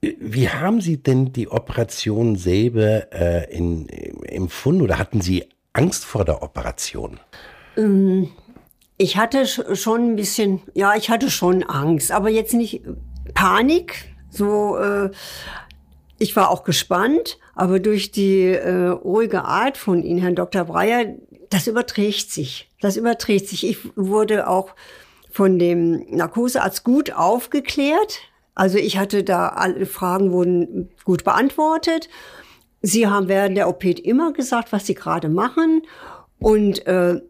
Wie 0.00 0.48
haben 0.48 0.80
Sie 0.80 1.00
denn 1.00 1.32
die 1.32 1.48
Operation 1.48 2.34
selber 2.34 3.12
äh, 3.12 3.56
in, 3.56 3.88
empfunden 4.24 4.82
oder 4.82 4.98
hatten 4.98 5.20
Sie 5.20 5.44
Angst 5.72 6.04
vor 6.04 6.24
der 6.24 6.42
Operation? 6.42 7.20
Ähm, 7.76 8.30
ich 8.96 9.16
hatte 9.16 9.46
schon 9.46 10.12
ein 10.12 10.16
bisschen, 10.16 10.62
ja, 10.74 10.96
ich 10.96 11.10
hatte 11.10 11.30
schon 11.30 11.62
Angst, 11.62 12.10
aber 12.10 12.28
jetzt 12.28 12.54
nicht 12.54 12.82
Panik. 13.34 14.12
So, 14.30 14.76
äh, 14.78 15.10
ich 16.18 16.34
war 16.34 16.50
auch 16.50 16.64
gespannt, 16.64 17.38
aber 17.58 17.80
durch 17.80 18.12
die 18.12 18.44
äh, 18.44 18.86
ruhige 18.86 19.42
Art 19.42 19.76
von 19.76 20.04
Ihnen, 20.04 20.20
Herrn 20.20 20.36
Dr. 20.36 20.64
Breyer, 20.64 21.16
das 21.50 21.66
überträgt 21.66 22.30
sich. 22.30 22.70
Das 22.80 22.96
überträgt 22.96 23.48
sich. 23.48 23.66
Ich 23.66 23.78
wurde 23.96 24.46
auch 24.46 24.76
von 25.32 25.58
dem 25.58 26.06
Narkosearzt 26.08 26.84
gut 26.84 27.12
aufgeklärt. 27.14 28.20
Also 28.54 28.78
ich 28.78 28.96
hatte 28.96 29.24
da 29.24 29.48
alle 29.48 29.86
Fragen 29.86 30.30
wurden 30.30 30.90
gut 31.04 31.24
beantwortet. 31.24 32.08
Sie 32.80 33.08
haben 33.08 33.26
während 33.26 33.56
der 33.56 33.68
OP 33.68 33.84
immer 33.84 34.32
gesagt, 34.32 34.70
was 34.70 34.86
Sie 34.86 34.94
gerade 34.94 35.28
machen. 35.28 35.82
Und 36.38 36.86
äh, 36.86 37.20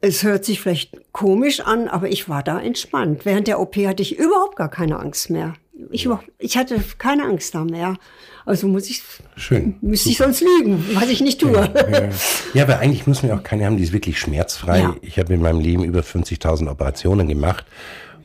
es 0.00 0.22
hört 0.22 0.46
sich 0.46 0.62
vielleicht 0.62 1.12
komisch 1.12 1.60
an, 1.60 1.88
aber 1.88 2.08
ich 2.08 2.26
war 2.26 2.42
da 2.42 2.58
entspannt. 2.58 3.26
Während 3.26 3.48
der 3.48 3.60
OP 3.60 3.76
hatte 3.76 4.02
ich 4.02 4.18
überhaupt 4.18 4.56
gar 4.56 4.70
keine 4.70 4.98
Angst 4.98 5.28
mehr. 5.28 5.52
Ich, 5.90 6.08
ich 6.38 6.56
hatte 6.56 6.82
keine 6.98 7.24
Angst 7.24 7.54
da 7.54 7.64
mehr. 7.64 7.96
Also 8.44 8.66
muss 8.66 8.90
ich, 8.90 9.02
Schön, 9.36 9.76
müsste 9.80 10.10
super. 10.10 10.28
ich 10.30 10.36
sonst 10.36 10.40
lügen, 10.40 10.84
was 10.94 11.08
ich 11.08 11.20
nicht 11.20 11.40
tue. 11.40 11.52
Ja, 11.52 11.88
ja. 11.88 12.08
ja, 12.54 12.62
aber 12.64 12.78
eigentlich 12.78 13.06
müssen 13.06 13.28
wir 13.28 13.36
auch 13.36 13.42
keine 13.42 13.66
haben, 13.66 13.76
die 13.76 13.84
ist 13.84 13.92
wirklich 13.92 14.18
schmerzfrei. 14.18 14.80
Ja. 14.80 14.96
Ich 15.00 15.18
habe 15.18 15.32
in 15.32 15.40
meinem 15.40 15.60
Leben 15.60 15.84
über 15.84 16.00
50.000 16.00 16.68
Operationen 16.68 17.28
gemacht 17.28 17.64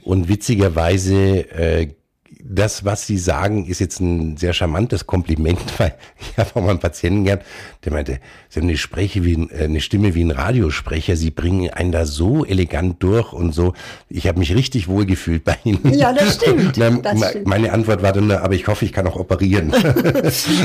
und 0.03 0.27
witzigerweise 0.27 1.49
äh, 1.51 1.93
das, 2.49 2.85
was 2.85 3.05
Sie 3.07 3.17
sagen, 3.17 3.65
ist 3.65 3.79
jetzt 3.79 3.99
ein 3.99 4.37
sehr 4.37 4.53
charmantes 4.53 5.05
Kompliment, 5.05 5.59
weil 5.77 5.95
ich 6.19 6.37
habe 6.37 6.49
auch 6.55 6.61
mal 6.61 6.71
einen 6.71 6.79
Patienten 6.79 7.25
gehabt, 7.25 7.45
der 7.83 7.93
meinte, 7.93 8.19
Sie 8.49 8.59
haben 8.59 8.67
eine, 8.67 8.77
Spreche 8.77 9.23
wie, 9.23 9.33
äh, 9.33 9.65
eine 9.65 9.81
Stimme 9.81 10.15
wie 10.15 10.23
ein 10.23 10.31
Radiosprecher, 10.31 11.15
Sie 11.15 11.31
bringen 11.31 11.69
einen 11.69 11.91
da 11.91 12.05
so 12.05 12.45
elegant 12.45 13.01
durch 13.03 13.33
und 13.33 13.53
so. 13.53 13.73
Ich 14.09 14.27
habe 14.27 14.39
mich 14.39 14.55
richtig 14.55 14.87
wohl 14.87 15.05
gefühlt 15.05 15.43
bei 15.43 15.57
Ihnen. 15.63 15.93
Ja, 15.93 16.13
das 16.13 16.35
stimmt. 16.41 16.77
Na, 16.77 16.89
das 16.91 17.29
stimmt. 17.29 17.47
Meine 17.47 17.73
Antwort 17.73 18.01
war 18.01 18.13
dann, 18.13 18.31
aber 18.31 18.53
ich 18.53 18.67
hoffe, 18.67 18.85
ich 18.85 18.93
kann 18.93 19.07
auch 19.07 19.17
operieren. 19.17 19.73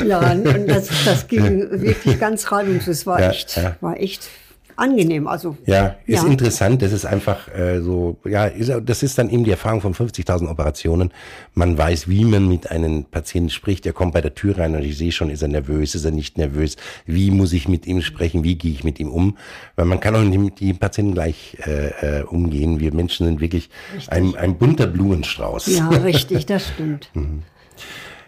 ja, 0.07 0.31
und 0.31 0.67
das, 0.67 0.89
das 1.05 1.27
ging 1.27 1.67
wirklich 1.81 2.19
ganz 2.19 2.51
reibungslos. 2.51 3.05
War 3.05 3.19
ja, 3.19 3.29
echt, 3.31 3.57
ja. 3.57 3.75
war 3.81 3.99
echt 3.99 4.29
angenehm. 4.75 5.27
Also 5.27 5.57
ja, 5.65 5.95
ist 6.05 6.23
ja. 6.23 6.29
interessant. 6.29 6.81
Das 6.81 6.91
ist 6.91 7.05
einfach 7.05 7.47
äh, 7.47 7.81
so, 7.81 8.17
ja, 8.25 8.45
ist, 8.45 8.71
das 8.83 9.03
ist 9.03 9.17
dann 9.17 9.29
eben 9.29 9.43
die 9.43 9.51
Erfahrung 9.51 9.81
von 9.81 9.93
50.000 9.93 10.49
Operationen. 10.49 11.11
Man 11.53 11.77
weiß, 11.77 12.07
wie 12.07 12.25
man 12.25 12.47
mit 12.47 12.71
einem 12.71 13.05
Patienten 13.05 13.49
spricht. 13.49 13.85
Er 13.85 13.93
kommt 13.93 14.13
bei 14.13 14.21
der 14.21 14.35
Tür 14.35 14.57
rein 14.57 14.75
und 14.75 14.83
ich 14.83 14.97
sehe 14.97 15.11
schon, 15.11 15.29
ist 15.29 15.41
er 15.41 15.47
nervös, 15.47 15.95
ist 15.95 16.05
er 16.05 16.11
nicht 16.11 16.37
nervös. 16.37 16.77
Wie 17.05 17.31
muss 17.31 17.53
ich 17.53 17.67
mit 17.67 17.85
ihm 17.85 18.01
sprechen? 18.01 18.43
Wie 18.43 18.55
gehe 18.55 18.71
ich 18.71 18.83
mit 18.83 18.99
ihm 18.99 19.09
um? 19.09 19.37
Weil 19.75 19.85
man 19.85 19.99
kann 19.99 20.15
auch 20.15 20.21
nicht 20.21 20.39
mit 20.39 20.59
jedem 20.59 20.79
Patienten 20.79 21.13
gleich 21.13 21.57
äh, 21.65 22.19
äh, 22.19 22.23
umgehen. 22.23 22.79
Wir 22.79 22.93
Menschen 22.93 23.25
sind 23.25 23.41
wirklich 23.41 23.69
ein, 24.07 24.35
ein 24.35 24.57
bunter 24.57 24.87
Blumenstrauß. 24.87 25.67
Ja, 25.67 25.89
richtig, 26.03 26.45
das 26.45 26.67
stimmt. 26.67 27.09
mhm. 27.13 27.43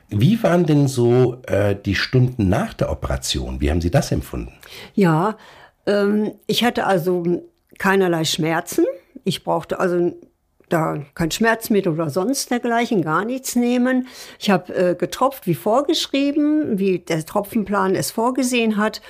Wie 0.09 0.41
waren 0.43 0.65
denn 0.65 0.87
so 0.87 1.41
äh, 1.47 1.75
die 1.75 1.95
Stunden 1.95 2.47
nach 2.47 2.73
der 2.73 2.91
Operation? 2.91 3.59
Wie 3.59 3.71
haben 3.71 3.81
Sie 3.81 3.89
das 3.89 4.11
empfunden? 4.11 4.53
Ja, 4.93 5.35
ich 6.47 6.63
hatte 6.63 6.85
also 6.85 7.43
keinerlei 7.77 8.23
Schmerzen. 8.23 8.85
Ich 9.23 9.43
brauchte 9.43 9.79
also 9.79 10.13
da 10.69 10.97
kein 11.13 11.31
Schmerzmittel 11.31 11.93
oder 11.93 12.09
sonst 12.09 12.51
dergleichen, 12.51 13.03
gar 13.03 13.25
nichts 13.25 13.55
nehmen. 13.55 14.07
Ich 14.39 14.49
habe 14.49 14.73
äh, 14.73 14.95
getropft 14.95 15.47
wie 15.47 15.55
vorgeschrieben, 15.55 16.79
wie 16.79 16.99
der 16.99 17.25
Tropfenplan 17.25 17.95
es 17.95 18.11
vorgesehen 18.11 18.77
hat. 18.77 19.01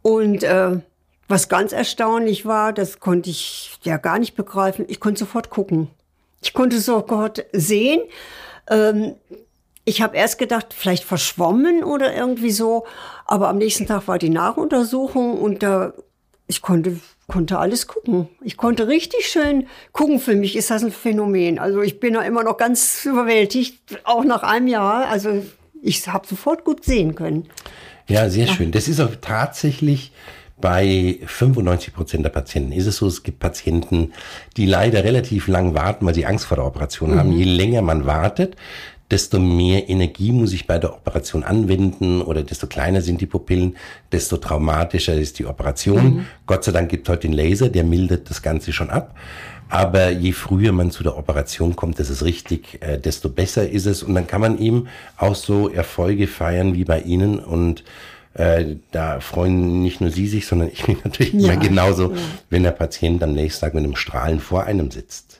Und 0.00 0.42
äh, 0.42 0.80
was 1.28 1.48
ganz 1.48 1.72
erstaunlich 1.72 2.46
war, 2.46 2.72
das 2.72 3.00
konnte 3.00 3.30
ich 3.30 3.78
ja 3.82 3.96
gar 3.96 4.18
nicht 4.18 4.34
begreifen, 4.34 4.84
ich 4.88 5.00
konnte 5.00 5.20
sofort 5.20 5.50
gucken. 5.50 5.88
Ich 6.42 6.54
konnte 6.54 6.80
sofort 6.80 7.44
sehen. 7.52 8.00
Ähm, 8.68 9.14
ich 9.84 10.00
habe 10.00 10.16
erst 10.16 10.38
gedacht, 10.38 10.74
vielleicht 10.76 11.04
verschwommen 11.04 11.82
oder 11.82 12.14
irgendwie 12.14 12.52
so, 12.52 12.86
aber 13.26 13.48
am 13.48 13.58
nächsten 13.58 13.86
Tag 13.86 14.06
war 14.08 14.18
die 14.18 14.28
Nachuntersuchung 14.28 15.40
und 15.40 15.62
da 15.62 15.92
ich 16.52 16.60
konnte, 16.60 17.00
konnte 17.28 17.58
alles 17.58 17.86
gucken. 17.86 18.28
Ich 18.42 18.58
konnte 18.58 18.86
richtig 18.86 19.26
schön 19.26 19.66
gucken. 19.92 20.20
Für 20.20 20.34
mich 20.34 20.54
ist 20.54 20.70
das 20.70 20.84
ein 20.84 20.92
Phänomen. 20.92 21.58
Also 21.58 21.80
ich 21.80 21.98
bin 21.98 22.12
da 22.12 22.20
immer 22.20 22.42
noch 22.42 22.58
ganz 22.58 23.06
überwältigt, 23.06 23.78
auch 24.04 24.22
nach 24.22 24.42
einem 24.42 24.66
Jahr. 24.68 25.08
Also 25.08 25.42
ich 25.80 26.06
habe 26.06 26.26
sofort 26.26 26.64
gut 26.64 26.84
sehen 26.84 27.14
können. 27.14 27.48
Ja, 28.06 28.28
sehr 28.28 28.46
ja. 28.46 28.52
schön. 28.52 28.70
Das 28.70 28.86
ist 28.86 29.00
auch 29.00 29.14
tatsächlich 29.22 30.12
bei 30.60 31.18
95 31.24 31.94
Prozent 31.94 32.24
der 32.24 32.30
Patienten 32.30 32.72
ist 32.72 32.86
es 32.86 32.98
so, 32.98 33.06
es 33.06 33.22
gibt 33.22 33.40
Patienten, 33.40 34.12
die 34.58 34.66
leider 34.66 35.02
relativ 35.02 35.48
lang 35.48 35.74
warten, 35.74 36.04
weil 36.04 36.14
sie 36.14 36.26
Angst 36.26 36.44
vor 36.44 36.58
der 36.58 36.66
Operation 36.66 37.12
mhm. 37.12 37.18
haben. 37.18 37.32
Je 37.32 37.44
länger 37.44 37.80
man 37.80 38.04
wartet, 38.04 38.56
desto 39.12 39.38
mehr 39.38 39.90
Energie 39.90 40.32
muss 40.32 40.54
ich 40.54 40.66
bei 40.66 40.78
der 40.78 40.94
Operation 40.94 41.44
anwenden 41.44 42.22
oder 42.22 42.42
desto 42.42 42.66
kleiner 42.66 43.02
sind 43.02 43.20
die 43.20 43.26
Pupillen, 43.26 43.76
desto 44.10 44.38
traumatischer 44.38 45.14
ist 45.14 45.38
die 45.38 45.44
Operation. 45.44 46.04
Mhm. 46.04 46.26
Gott 46.46 46.64
sei 46.64 46.72
Dank 46.72 46.88
gibt 46.88 47.08
heute 47.10 47.28
den 47.28 47.34
Laser, 47.34 47.68
der 47.68 47.84
mildert 47.84 48.30
das 48.30 48.40
Ganze 48.40 48.72
schon 48.72 48.88
ab. 48.88 49.14
Aber 49.68 50.10
je 50.10 50.32
früher 50.32 50.72
man 50.72 50.90
zu 50.90 51.02
der 51.02 51.16
Operation 51.16 51.76
kommt, 51.76 51.98
das 51.98 52.08
ist 52.08 52.24
richtig, 52.24 52.78
äh, 52.80 52.98
desto 52.98 53.28
besser 53.28 53.68
ist 53.68 53.86
es. 53.86 54.02
Und 54.02 54.14
dann 54.14 54.26
kann 54.26 54.40
man 54.40 54.58
eben 54.58 54.88
auch 55.18 55.34
so 55.34 55.68
Erfolge 55.68 56.26
feiern 56.26 56.74
wie 56.74 56.84
bei 56.84 57.00
Ihnen. 57.00 57.38
Und 57.38 57.84
äh, 58.34 58.76
da 58.92 59.20
freuen 59.20 59.82
nicht 59.82 60.00
nur 60.00 60.10
Sie 60.10 60.26
sich, 60.26 60.46
sondern 60.46 60.68
ich 60.72 60.88
mich 60.88 61.04
natürlich 61.04 61.34
ja. 61.34 61.52
immer 61.52 61.62
genauso, 61.62 62.12
ja. 62.12 62.18
wenn 62.48 62.62
der 62.62 62.72
Patient 62.72 63.22
am 63.22 63.32
nächsten 63.32 63.60
Tag 63.60 63.74
mit 63.74 63.84
einem 63.84 63.96
Strahlen 63.96 64.40
vor 64.40 64.64
einem 64.64 64.90
sitzt. 64.90 65.31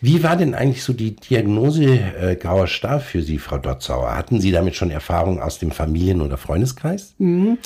Wie 0.00 0.22
war 0.22 0.36
denn 0.36 0.54
eigentlich 0.54 0.82
so 0.82 0.92
die 0.92 1.16
Diagnose 1.16 1.84
äh, 1.84 2.36
grauer 2.36 2.66
Star 2.66 3.00
für 3.00 3.22
Sie, 3.22 3.38
Frau 3.38 3.58
Dotzauer? 3.58 4.16
Hatten 4.16 4.40
Sie 4.40 4.52
damit 4.52 4.76
schon 4.76 4.90
Erfahrung 4.90 5.40
aus 5.40 5.58
dem 5.58 5.70
Familien- 5.70 6.22
oder 6.22 6.36
Freundeskreis? 6.36 7.14
Mhm. 7.18 7.58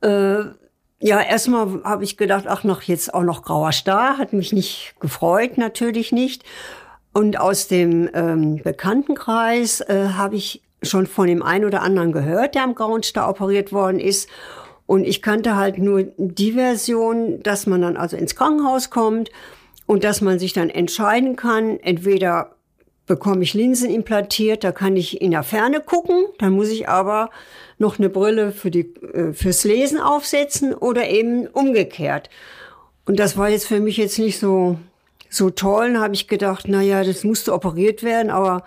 Äh, 0.00 0.40
ja, 1.00 1.20
erstmal 1.20 1.82
habe 1.84 2.04
ich 2.04 2.16
gedacht, 2.16 2.46
ach 2.48 2.64
noch 2.64 2.82
jetzt 2.82 3.14
auch 3.14 3.22
noch 3.22 3.42
grauer 3.42 3.72
Star, 3.72 4.18
hat 4.18 4.32
mich 4.32 4.52
nicht 4.52 4.94
gefreut, 5.00 5.56
natürlich 5.56 6.10
nicht. 6.10 6.44
Und 7.12 7.38
aus 7.38 7.68
dem 7.68 8.08
ähm, 8.14 8.60
Bekanntenkreis 8.62 9.80
äh, 9.80 10.10
habe 10.14 10.36
ich 10.36 10.62
schon 10.82 11.06
von 11.06 11.26
dem 11.26 11.42
einen 11.42 11.64
oder 11.64 11.82
anderen 11.82 12.12
gehört, 12.12 12.54
der 12.54 12.64
am 12.64 12.74
grauen 12.74 13.02
Star 13.02 13.28
operiert 13.28 13.72
worden 13.72 14.00
ist. 14.00 14.28
Und 14.86 15.04
ich 15.04 15.22
kannte 15.22 15.56
halt 15.56 15.78
nur 15.78 16.04
die 16.16 16.52
Version, 16.52 17.42
dass 17.42 17.66
man 17.66 17.82
dann 17.82 17.96
also 17.96 18.16
ins 18.16 18.34
Krankenhaus 18.34 18.90
kommt 18.90 19.30
und 19.88 20.04
dass 20.04 20.20
man 20.20 20.38
sich 20.38 20.52
dann 20.52 20.68
entscheiden 20.68 21.34
kann, 21.34 21.80
entweder 21.80 22.54
bekomme 23.06 23.42
ich 23.42 23.54
Linsen 23.54 23.88
implantiert, 23.88 24.62
da 24.62 24.70
kann 24.70 24.96
ich 24.96 25.22
in 25.22 25.30
der 25.30 25.42
Ferne 25.42 25.80
gucken, 25.80 26.26
dann 26.38 26.52
muss 26.52 26.68
ich 26.68 26.90
aber 26.90 27.30
noch 27.78 27.98
eine 27.98 28.10
Brille 28.10 28.52
für 28.52 28.70
die, 28.70 28.94
äh, 29.14 29.32
fürs 29.32 29.64
Lesen 29.64 29.98
aufsetzen 29.98 30.74
oder 30.74 31.08
eben 31.08 31.46
umgekehrt. 31.46 32.28
Und 33.06 33.18
das 33.18 33.38
war 33.38 33.48
jetzt 33.48 33.66
für 33.66 33.80
mich 33.80 33.96
jetzt 33.96 34.18
nicht 34.18 34.38
so, 34.38 34.76
so 35.30 35.48
toll. 35.48 35.94
Dann 35.94 36.02
habe 36.02 36.14
ich 36.14 36.28
gedacht, 36.28 36.66
na 36.68 36.82
ja, 36.82 37.02
das 37.02 37.24
musste 37.24 37.54
operiert 37.54 38.02
werden, 38.02 38.30
aber 38.30 38.64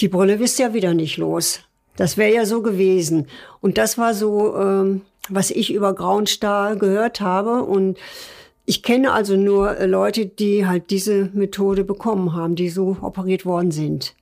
die 0.00 0.08
Brille 0.08 0.38
wisst 0.38 0.60
ja 0.60 0.72
wieder 0.72 0.94
nicht 0.94 1.16
los. 1.16 1.62
Das 1.96 2.16
wäre 2.16 2.32
ja 2.32 2.46
so 2.46 2.62
gewesen. 2.62 3.26
Und 3.60 3.76
das 3.76 3.98
war 3.98 4.14
so, 4.14 4.56
ähm, 4.56 5.00
was 5.28 5.50
ich 5.50 5.72
über 5.72 5.94
Grauenstar 5.94 6.76
gehört 6.76 7.20
habe. 7.20 7.64
Und 7.64 7.98
ich 8.68 8.82
kenne 8.82 9.12
also 9.12 9.34
nur 9.34 9.78
äh, 9.78 9.86
Leute, 9.86 10.26
die 10.26 10.66
halt 10.66 10.90
diese 10.90 11.30
Methode 11.32 11.84
bekommen 11.84 12.34
haben, 12.34 12.54
die 12.54 12.68
so 12.68 12.98
operiert 13.00 13.46
worden 13.46 13.70
sind. 13.70 14.14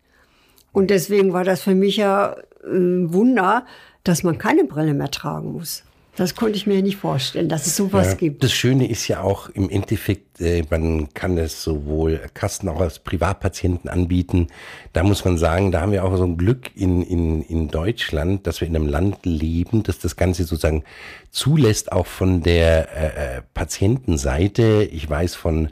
Und 0.72 0.90
deswegen 0.90 1.32
war 1.32 1.42
das 1.42 1.62
für 1.62 1.74
mich 1.74 1.96
ja 1.96 2.36
ein 2.64 3.08
äh, 3.08 3.12
Wunder, 3.12 3.66
dass 4.04 4.22
man 4.22 4.38
keine 4.38 4.62
Brille 4.62 4.94
mehr 4.94 5.10
tragen 5.10 5.52
muss. 5.52 5.82
Das 6.14 6.36
konnte 6.36 6.56
ich 6.56 6.66
mir 6.66 6.80
nicht 6.80 6.96
vorstellen, 6.96 7.48
dass 7.48 7.66
es 7.66 7.74
sowas 7.74 8.12
ja, 8.12 8.14
gibt. 8.14 8.44
Das 8.44 8.52
Schöne 8.52 8.88
ist 8.88 9.08
ja 9.08 9.20
auch 9.20 9.48
im 9.48 9.68
Endeffekt, 9.68 10.25
äh, 10.40 10.62
man 10.70 11.12
kann 11.14 11.38
es 11.38 11.62
sowohl 11.62 12.20
Kasten 12.34 12.68
auch 12.68 12.80
als 12.80 12.98
Privatpatienten 12.98 13.88
anbieten. 13.90 14.48
Da 14.92 15.02
muss 15.02 15.24
man 15.24 15.38
sagen, 15.38 15.72
da 15.72 15.80
haben 15.80 15.92
wir 15.92 16.04
auch 16.04 16.16
so 16.16 16.24
ein 16.24 16.36
Glück 16.36 16.70
in, 16.74 17.02
in, 17.02 17.42
in 17.42 17.68
Deutschland, 17.68 18.46
dass 18.46 18.60
wir 18.60 18.68
in 18.68 18.76
einem 18.76 18.86
Land 18.86 19.24
leben, 19.24 19.82
dass 19.82 19.98
das 19.98 20.16
Ganze 20.16 20.44
sozusagen 20.44 20.84
zulässt, 21.30 21.92
auch 21.92 22.06
von 22.06 22.42
der 22.42 22.88
äh, 22.96 23.36
äh 23.38 23.42
Patientenseite. 23.52 24.88
Ich 24.90 25.08
weiß 25.08 25.34
von 25.34 25.68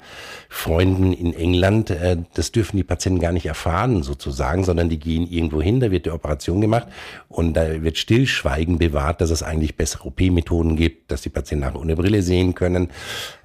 Freunden 0.49 1.13
in 1.13 1.35
England, 1.35 1.91
äh, 1.91 2.19
das 2.35 2.53
dürfen 2.53 2.77
die 2.77 2.85
Patienten 2.85 3.21
gar 3.21 3.33
nicht 3.33 3.47
erfahren 3.47 4.03
sozusagen, 4.03 4.65
sondern 4.65 4.89
die 4.89 4.99
gehen 4.99 5.27
irgendwo 5.31 5.63
hin, 5.63 5.81
da 5.81 5.91
wird 5.91 6.07
die 6.07 6.11
Operation 6.11 6.61
gemacht 6.61 6.89
und 7.29 7.55
da 7.55 7.83
wird 7.83 7.99
Stillschweigen 7.99 8.79
bewahrt, 8.79 9.21
dass 9.21 9.31
es 9.31 9.43
eigentlich 9.43 9.77
bessere 9.77 10.07
OP-Methoden 10.07 10.77
gibt, 10.77 11.11
dass 11.11 11.23
die 11.23 11.31
Patienten 11.31 11.65
nachher 11.67 11.81
ohne 11.81 11.97
Brille 11.97 12.23
sehen 12.23 12.55
können. 12.55 12.91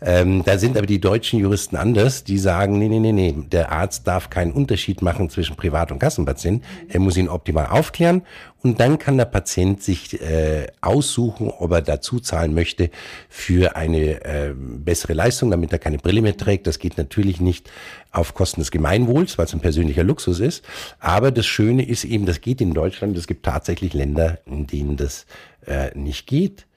Ähm, 0.01 0.43
da 0.45 0.57
sind 0.57 0.77
aber 0.77 0.87
die 0.87 1.01
deutschen 1.09 1.39
Juristen 1.39 1.75
anders. 1.75 2.23
Die 2.23 2.37
sagen, 2.37 2.77
nee, 2.77 2.87
nee, 2.87 2.99
nee, 2.99 3.11
nee, 3.11 3.33
der 3.35 3.71
Arzt 3.71 4.05
darf 4.05 4.29
keinen 4.29 4.51
Unterschied 4.51 5.01
machen 5.01 5.31
zwischen 5.31 5.55
Privat- 5.55 5.91
und 5.91 5.97
Kassenpatient. 5.97 6.63
Er 6.87 6.99
muss 6.99 7.17
ihn 7.17 7.27
optimal 7.27 7.65
aufklären 7.65 8.21
und 8.61 8.79
dann 8.79 8.99
kann 8.99 9.17
der 9.17 9.25
Patient 9.25 9.81
sich 9.81 10.21
äh, 10.21 10.67
aussuchen, 10.81 11.49
ob 11.49 11.71
er 11.71 11.81
dazu 11.81 12.19
zahlen 12.19 12.53
möchte 12.53 12.91
für 13.27 13.75
eine 13.75 14.23
äh, 14.23 14.53
bessere 14.55 15.13
Leistung, 15.13 15.49
damit 15.49 15.71
er 15.71 15.79
keine 15.79 15.97
Brille 15.97 16.21
mehr 16.21 16.37
trägt. 16.37 16.67
Das 16.67 16.77
geht 16.77 16.99
natürlich 16.99 17.41
nicht 17.41 17.71
auf 18.11 18.35
Kosten 18.35 18.61
des 18.61 18.69
Gemeinwohls, 18.69 19.39
weil 19.39 19.45
es 19.45 19.53
ein 19.53 19.61
persönlicher 19.61 20.03
Luxus 20.03 20.39
ist. 20.39 20.63
Aber 20.99 21.31
das 21.31 21.47
Schöne 21.47 21.87
ist 21.87 22.03
eben, 22.03 22.27
das 22.27 22.39
geht 22.39 22.61
in 22.61 22.75
Deutschland. 22.75 23.17
Es 23.17 23.25
gibt 23.25 23.43
tatsächlich 23.45 23.95
Länder, 23.95 24.37
in 24.45 24.67
denen 24.67 24.95
das 24.95 25.25
äh, 25.65 25.89
nicht 25.97 26.27
geht. 26.27 26.67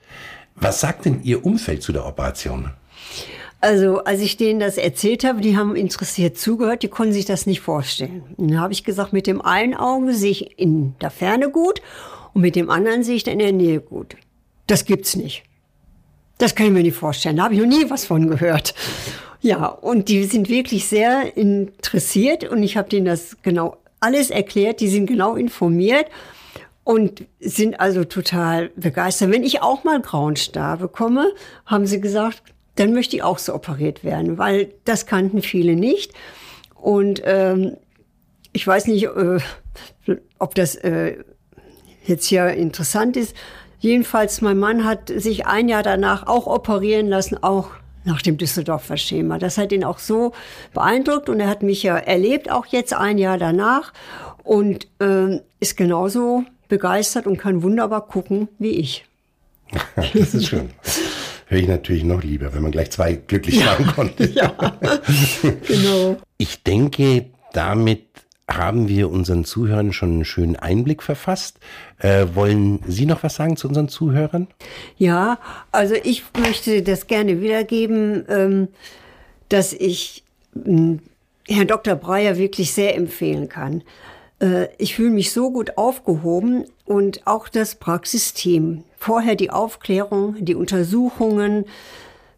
Was 0.54 0.80
sagt 0.80 1.04
denn 1.04 1.22
Ihr 1.22 1.44
Umfeld 1.44 1.82
zu 1.82 1.92
der 1.92 2.06
Operation? 2.06 2.70
Also, 3.62 4.02
als 4.02 4.20
ich 4.20 4.36
denen 4.36 4.58
das 4.58 4.76
erzählt 4.76 5.22
habe, 5.22 5.40
die 5.40 5.56
haben 5.56 5.76
interessiert 5.76 6.36
zugehört, 6.36 6.82
die 6.82 6.88
konnten 6.88 7.12
sich 7.12 7.26
das 7.26 7.46
nicht 7.46 7.60
vorstellen. 7.60 8.24
dann 8.36 8.58
habe 8.58 8.72
ich 8.72 8.82
gesagt, 8.82 9.12
mit 9.12 9.28
dem 9.28 9.40
einen 9.40 9.74
Auge 9.74 10.14
sehe 10.14 10.32
ich 10.32 10.58
in 10.58 10.96
der 11.00 11.10
Ferne 11.10 11.48
gut 11.48 11.80
und 12.34 12.42
mit 12.42 12.56
dem 12.56 12.70
anderen 12.70 13.04
sehe 13.04 13.14
ich 13.14 13.24
in 13.28 13.38
der 13.38 13.52
Nähe 13.52 13.78
gut. 13.78 14.16
Das 14.66 14.84
gibt's 14.84 15.14
nicht. 15.14 15.44
Das 16.38 16.56
kann 16.56 16.66
ich 16.66 16.72
mir 16.72 16.82
nicht 16.82 16.96
vorstellen. 16.96 17.36
Da 17.36 17.44
habe 17.44 17.54
ich 17.54 17.60
noch 17.60 17.68
nie 17.68 17.88
was 17.88 18.04
von 18.04 18.28
gehört. 18.28 18.74
Ja, 19.40 19.66
und 19.66 20.08
die 20.08 20.24
sind 20.24 20.48
wirklich 20.48 20.88
sehr 20.88 21.36
interessiert 21.36 22.42
und 22.42 22.64
ich 22.64 22.76
habe 22.76 22.88
denen 22.88 23.06
das 23.06 23.36
genau 23.42 23.76
alles 24.00 24.30
erklärt. 24.30 24.80
Die 24.80 24.88
sind 24.88 25.06
genau 25.06 25.36
informiert 25.36 26.06
und 26.82 27.26
sind 27.38 27.78
also 27.78 28.02
total 28.02 28.70
begeistert. 28.70 29.30
Wenn 29.30 29.44
ich 29.44 29.62
auch 29.62 29.84
mal 29.84 30.00
grauen 30.00 30.34
Star 30.34 30.78
bekomme, 30.78 31.30
haben 31.64 31.86
sie 31.86 32.00
gesagt, 32.00 32.42
dann 32.76 32.94
möchte 32.94 33.16
ich 33.16 33.22
auch 33.22 33.38
so 33.38 33.54
operiert 33.54 34.04
werden, 34.04 34.38
weil 34.38 34.72
das 34.84 35.06
kannten 35.06 35.42
viele 35.42 35.76
nicht. 35.76 36.12
Und 36.74 37.22
ähm, 37.24 37.76
ich 38.52 38.66
weiß 38.66 38.86
nicht, 38.86 39.04
äh, 39.04 39.38
ob 40.38 40.54
das 40.54 40.74
äh, 40.76 41.16
jetzt 42.04 42.26
hier 42.26 42.48
interessant 42.48 43.16
ist. 43.16 43.36
Jedenfalls, 43.78 44.40
mein 44.40 44.58
Mann 44.58 44.84
hat 44.84 45.08
sich 45.14 45.46
ein 45.46 45.68
Jahr 45.68 45.82
danach 45.82 46.26
auch 46.26 46.46
operieren 46.46 47.08
lassen, 47.08 47.42
auch 47.42 47.70
nach 48.04 48.22
dem 48.22 48.36
Düsseldorfer 48.36 48.96
Schema. 48.96 49.38
Das 49.38 49.58
hat 49.58 49.72
ihn 49.72 49.84
auch 49.84 49.98
so 49.98 50.32
beeindruckt 50.72 51.28
und 51.28 51.40
er 51.40 51.48
hat 51.48 51.62
mich 51.62 51.82
ja 51.82 51.96
erlebt, 51.96 52.50
auch 52.50 52.66
jetzt 52.66 52.94
ein 52.94 53.18
Jahr 53.18 53.38
danach 53.38 53.92
und 54.42 54.88
äh, 55.00 55.40
ist 55.60 55.76
genauso 55.76 56.44
begeistert 56.68 57.26
und 57.26 57.38
kann 57.38 57.62
wunderbar 57.62 58.06
gucken 58.06 58.48
wie 58.58 58.70
ich. 58.70 59.04
das 59.96 60.34
ist 60.34 60.46
schön. 60.46 60.70
Höre 61.52 61.60
ich 61.60 61.68
natürlich 61.68 62.04
noch 62.04 62.22
lieber, 62.22 62.54
wenn 62.54 62.62
man 62.62 62.72
gleich 62.72 62.90
zwei 62.92 63.12
glücklich 63.12 63.56
ja. 63.56 63.66
machen 63.66 63.86
konnte. 63.86 64.24
Ja, 64.34 64.54
genau. 65.66 66.16
Ich 66.38 66.62
denke, 66.62 67.26
damit 67.52 68.06
haben 68.50 68.88
wir 68.88 69.10
unseren 69.10 69.44
Zuhörern 69.44 69.92
schon 69.92 70.12
einen 70.12 70.24
schönen 70.24 70.56
Einblick 70.56 71.02
verfasst. 71.02 71.58
Äh, 71.98 72.28
wollen 72.32 72.80
Sie 72.86 73.04
noch 73.04 73.22
was 73.22 73.34
sagen 73.34 73.58
zu 73.58 73.68
unseren 73.68 73.90
Zuhörern? 73.90 74.48
Ja, 74.96 75.38
also 75.72 75.94
ich 76.02 76.24
möchte 76.38 76.80
das 76.80 77.06
gerne 77.06 77.42
wiedergeben, 77.42 78.24
ähm, 78.30 78.68
dass 79.50 79.74
ich 79.74 80.24
äh, 80.56 80.96
Herrn 81.48 81.66
Dr. 81.66 81.96
Breyer 81.96 82.38
wirklich 82.38 82.72
sehr 82.72 82.96
empfehlen 82.96 83.50
kann. 83.50 83.82
Äh, 84.42 84.68
ich 84.76 84.96
fühle 84.96 85.10
mich 85.10 85.32
so 85.32 85.50
gut 85.50 85.78
aufgehoben 85.78 86.64
und 86.84 87.26
auch 87.26 87.48
das 87.48 87.76
Praxisteam. 87.76 88.84
Vorher 88.98 89.36
die 89.36 89.50
Aufklärung, 89.50 90.36
die 90.44 90.54
Untersuchungen, 90.54 91.64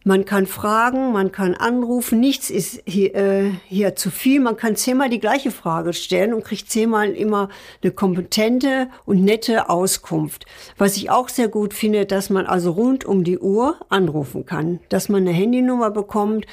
man 0.07 0.27
kann 0.27 0.45
fragen, 0.47 1.13
man 1.13 1.33
kann 1.33 1.55
anrufen, 1.55 2.21
nichts 2.21 2.51
ist 2.51 2.83
hier, 2.85 3.15
äh, 3.15 3.53
hier 3.69 3.97
zu 3.97 4.11
viel. 4.11 4.39
Man 4.39 4.59
kann 4.59 4.77
zehnmal 4.77 5.09
die 5.09 5.19
gleiche 5.19 5.51
Frage 5.51 5.95
stellen 5.95 6.35
und 6.35 6.45
kriegt 6.45 6.71
zehnmal 6.71 7.13
immer 7.13 7.49
eine 7.83 7.91
kompetente 7.91 8.89
und 9.07 9.25
nette 9.25 9.71
Auskunft. 9.71 10.45
Was 10.77 10.99
ich 10.99 11.09
auch 11.09 11.31
sehr 11.31 11.49
gut 11.49 11.73
finde, 11.73 12.05
dass 12.05 12.29
man 12.29 12.45
also 12.45 12.73
rund 12.73 13.07
um 13.07 13.25
die 13.25 13.39
Uhr 13.39 13.79
anrufen 13.89 14.45
kann, 14.45 14.81
dass 14.91 15.09
man 15.09 15.23
eine 15.23 15.33
Handynummer 15.33 15.91
bekommt 15.91 16.45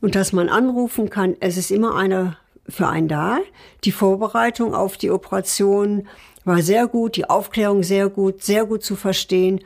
und 0.00 0.16
dass 0.16 0.32
man 0.32 0.48
anrufen 0.48 1.08
kann. 1.08 1.36
Es 1.38 1.56
ist 1.56 1.70
immer 1.70 1.94
einer 1.94 2.36
für 2.68 2.88
einen 2.88 3.08
da. 3.08 3.38
Die 3.84 3.92
Vorbereitung 3.92 4.74
auf 4.74 4.96
die 4.96 5.10
Operation 5.10 6.06
war 6.44 6.62
sehr 6.62 6.86
gut, 6.86 7.16
die 7.16 7.28
Aufklärung 7.28 7.82
sehr 7.82 8.08
gut, 8.08 8.42
sehr 8.42 8.64
gut 8.64 8.82
zu 8.82 8.96
verstehen 8.96 9.60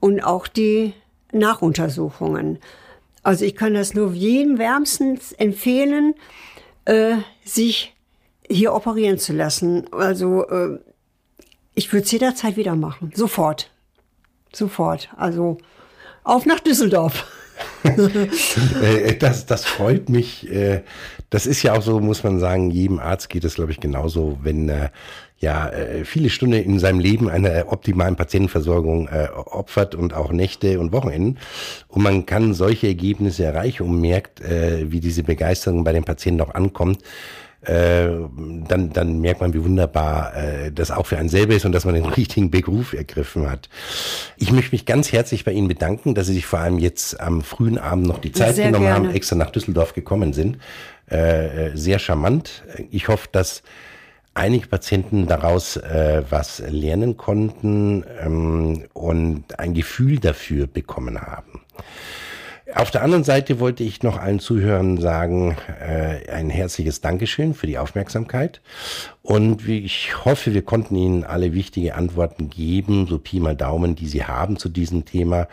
und 0.00 0.20
auch 0.20 0.46
die 0.46 0.94
Nachuntersuchungen. 1.32 2.58
Also 3.22 3.44
ich 3.44 3.54
kann 3.54 3.74
das 3.74 3.94
nur 3.94 4.12
jedem 4.12 4.58
wärmstens 4.58 5.32
empfehlen, 5.32 6.14
äh, 6.84 7.16
sich 7.44 7.94
hier 8.48 8.74
operieren 8.74 9.18
zu 9.18 9.32
lassen. 9.32 9.86
Also 9.92 10.46
äh, 10.48 10.78
ich 11.74 11.92
würde 11.92 12.04
es 12.04 12.10
jederzeit 12.10 12.56
wieder 12.56 12.74
machen. 12.74 13.12
Sofort. 13.14 13.70
Sofort. 14.52 15.08
Also 15.16 15.58
auf 16.24 16.46
nach 16.46 16.60
Düsseldorf. 16.60 17.24
Äh, 17.84 19.16
das, 19.16 19.46
das 19.46 19.64
freut 19.64 20.08
mich. 20.08 20.50
Äh, 20.50 20.82
das 21.30 21.46
ist 21.46 21.62
ja 21.62 21.74
auch 21.74 21.82
so, 21.82 22.00
muss 22.00 22.22
man 22.24 22.38
sagen, 22.38 22.70
jedem 22.70 22.98
Arzt 22.98 23.28
geht 23.28 23.44
es, 23.44 23.54
glaube 23.54 23.72
ich, 23.72 23.80
genauso, 23.80 24.38
wenn 24.42 24.68
er 24.68 24.92
ja 25.42 25.68
äh, 25.68 26.04
viele 26.04 26.30
Stunden 26.30 26.54
in 26.54 26.78
seinem 26.78 27.00
Leben 27.00 27.28
einer 27.28 27.72
optimalen 27.72 28.16
Patientenversorgung 28.16 29.08
äh, 29.08 29.28
opfert 29.34 29.94
und 29.94 30.14
auch 30.14 30.32
Nächte 30.32 30.78
und 30.78 30.92
Wochenenden. 30.92 31.38
Und 31.88 32.02
man 32.02 32.24
kann 32.26 32.54
solche 32.54 32.86
Ergebnisse 32.86 33.44
erreichen 33.44 33.82
und 33.82 34.00
merkt, 34.00 34.40
äh, 34.40 34.90
wie 34.90 35.00
diese 35.00 35.24
Begeisterung 35.24 35.84
bei 35.84 35.92
den 35.92 36.04
Patienten 36.04 36.40
auch 36.40 36.54
ankommt. 36.54 37.02
Äh, 37.62 38.08
dann, 38.66 38.92
dann 38.92 39.20
merkt 39.20 39.40
man, 39.40 39.54
wie 39.54 39.62
wunderbar 39.62 40.34
äh, 40.36 40.72
das 40.72 40.90
auch 40.90 41.06
für 41.06 41.16
einen 41.16 41.28
selber 41.28 41.54
ist 41.54 41.64
und 41.64 41.70
dass 41.70 41.84
man 41.84 41.94
den 41.94 42.04
richtigen 42.16 42.50
Beruf 42.50 42.92
ergriffen 42.92 43.48
hat. 43.48 43.68
Ich 44.36 44.50
möchte 44.50 44.72
mich 44.74 44.84
ganz 44.84 45.12
herzlich 45.12 45.44
bei 45.44 45.52
Ihnen 45.52 45.68
bedanken, 45.68 46.14
dass 46.14 46.26
Sie 46.26 46.34
sich 46.34 46.46
vor 46.46 46.58
allem 46.58 46.78
jetzt 46.78 47.20
am 47.20 47.42
frühen 47.42 47.78
Abend 47.78 48.06
noch 48.06 48.18
die 48.18 48.32
Zeit 48.32 48.56
sehr 48.56 48.66
genommen 48.66 48.86
gerne. 48.86 49.08
haben, 49.08 49.14
extra 49.14 49.36
nach 49.36 49.50
Düsseldorf 49.50 49.94
gekommen 49.94 50.32
sind. 50.32 50.58
Äh, 51.08 51.68
äh 51.68 51.76
sehr 51.76 52.00
charmant. 52.00 52.64
Ich 52.90 53.06
hoffe, 53.06 53.28
dass 53.30 53.62
einige 54.34 54.66
Patienten 54.66 55.26
daraus 55.26 55.76
äh, 55.76 56.22
was 56.28 56.62
lernen 56.66 57.16
konnten 57.16 58.04
ähm, 58.20 58.84
und 58.92 59.58
ein 59.58 59.74
Gefühl 59.74 60.18
dafür 60.18 60.66
bekommen 60.66 61.20
haben. 61.20 61.60
Auf 62.74 62.90
der 62.90 63.02
anderen 63.02 63.24
Seite 63.24 63.60
wollte 63.60 63.84
ich 63.84 64.02
noch 64.02 64.18
allen 64.18 64.38
Zuhörern 64.38 64.96
sagen, 64.96 65.56
äh, 65.80 66.30
ein 66.30 66.48
herzliches 66.48 67.02
Dankeschön 67.02 67.52
für 67.52 67.66
die 67.66 67.76
Aufmerksamkeit. 67.76 68.62
Und 69.20 69.68
ich 69.68 70.24
hoffe, 70.24 70.54
wir 70.54 70.62
konnten 70.62 70.96
Ihnen 70.96 71.24
alle 71.24 71.52
wichtige 71.52 71.94
Antworten 71.94 72.48
geben, 72.48 73.06
so 73.06 73.18
Pi 73.18 73.40
mal 73.40 73.54
Daumen, 73.54 73.94
die 73.94 74.06
Sie 74.06 74.24
haben 74.24 74.56
zu 74.56 74.70
diesem 74.70 75.04
Thema. 75.04 75.48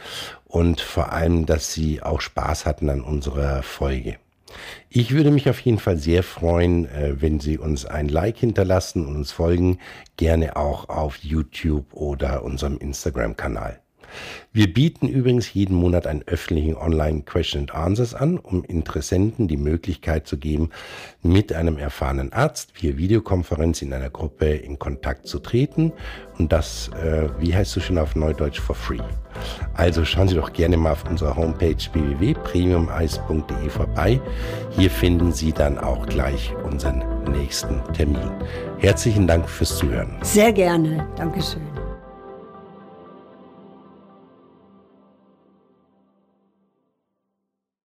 Und 0.45 0.79
vor 0.79 1.11
allem, 1.11 1.45
dass 1.45 1.73
Sie 1.73 2.01
auch 2.01 2.21
Spaß 2.21 2.65
hatten 2.65 2.89
an 2.89 3.01
unserer 3.01 3.63
Folge. 3.63 4.15
Ich 4.89 5.11
würde 5.11 5.31
mich 5.31 5.49
auf 5.49 5.59
jeden 5.59 5.79
Fall 5.79 5.97
sehr 5.97 6.23
freuen, 6.23 6.85
äh, 6.85 7.21
wenn 7.21 7.39
Sie 7.39 7.57
uns 7.57 7.85
ein 7.85 8.07
Like 8.07 8.37
hinterlassen 8.37 9.05
und 9.05 9.15
uns 9.17 9.31
folgen, 9.31 9.79
gerne 10.15 10.55
auch 10.55 10.87
auf 10.87 11.17
YouTube 11.17 11.93
oder 11.93 12.43
unserem 12.43 12.77
Instagram-Kanal. 12.77 13.79
Wir 14.51 14.73
bieten 14.73 15.07
übrigens 15.07 15.53
jeden 15.53 15.75
Monat 15.75 16.07
einen 16.07 16.23
öffentlichen 16.25 16.75
Online 16.75 17.21
Question 17.21 17.61
and 17.61 17.75
Answers 17.75 18.13
an, 18.13 18.37
um 18.37 18.63
Interessenten 18.63 19.47
die 19.47 19.57
Möglichkeit 19.57 20.27
zu 20.27 20.37
geben, 20.37 20.69
mit 21.21 21.53
einem 21.53 21.77
erfahrenen 21.77 22.33
Arzt 22.33 22.71
via 22.81 22.97
Videokonferenz 22.97 23.81
in 23.81 23.93
einer 23.93 24.09
Gruppe 24.09 24.47
in 24.47 24.79
Kontakt 24.79 25.27
zu 25.27 25.39
treten. 25.39 25.93
Und 26.37 26.51
das, 26.51 26.89
äh, 26.89 27.29
wie 27.39 27.53
heißt 27.53 27.75
du 27.75 27.79
schon 27.79 27.97
auf 27.97 28.15
Neudeutsch, 28.15 28.59
for 28.59 28.75
free. 28.75 28.99
Also 29.73 30.05
schauen 30.05 30.27
Sie 30.27 30.35
doch 30.35 30.53
gerne 30.53 30.77
mal 30.77 30.93
auf 30.93 31.07
unserer 31.09 31.35
Homepage 31.35 31.75
www.premiumeis.de 31.93 33.69
vorbei. 33.69 34.19
Hier 34.71 34.89
finden 34.89 35.31
Sie 35.31 35.51
dann 35.51 35.77
auch 35.77 36.05
gleich 36.07 36.53
unseren 36.63 37.03
nächsten 37.31 37.81
Termin. 37.93 38.31
Herzlichen 38.79 39.27
Dank 39.27 39.49
fürs 39.49 39.77
Zuhören. 39.77 40.17
Sehr 40.21 40.51
gerne. 40.51 41.07
Dankeschön. 41.15 41.78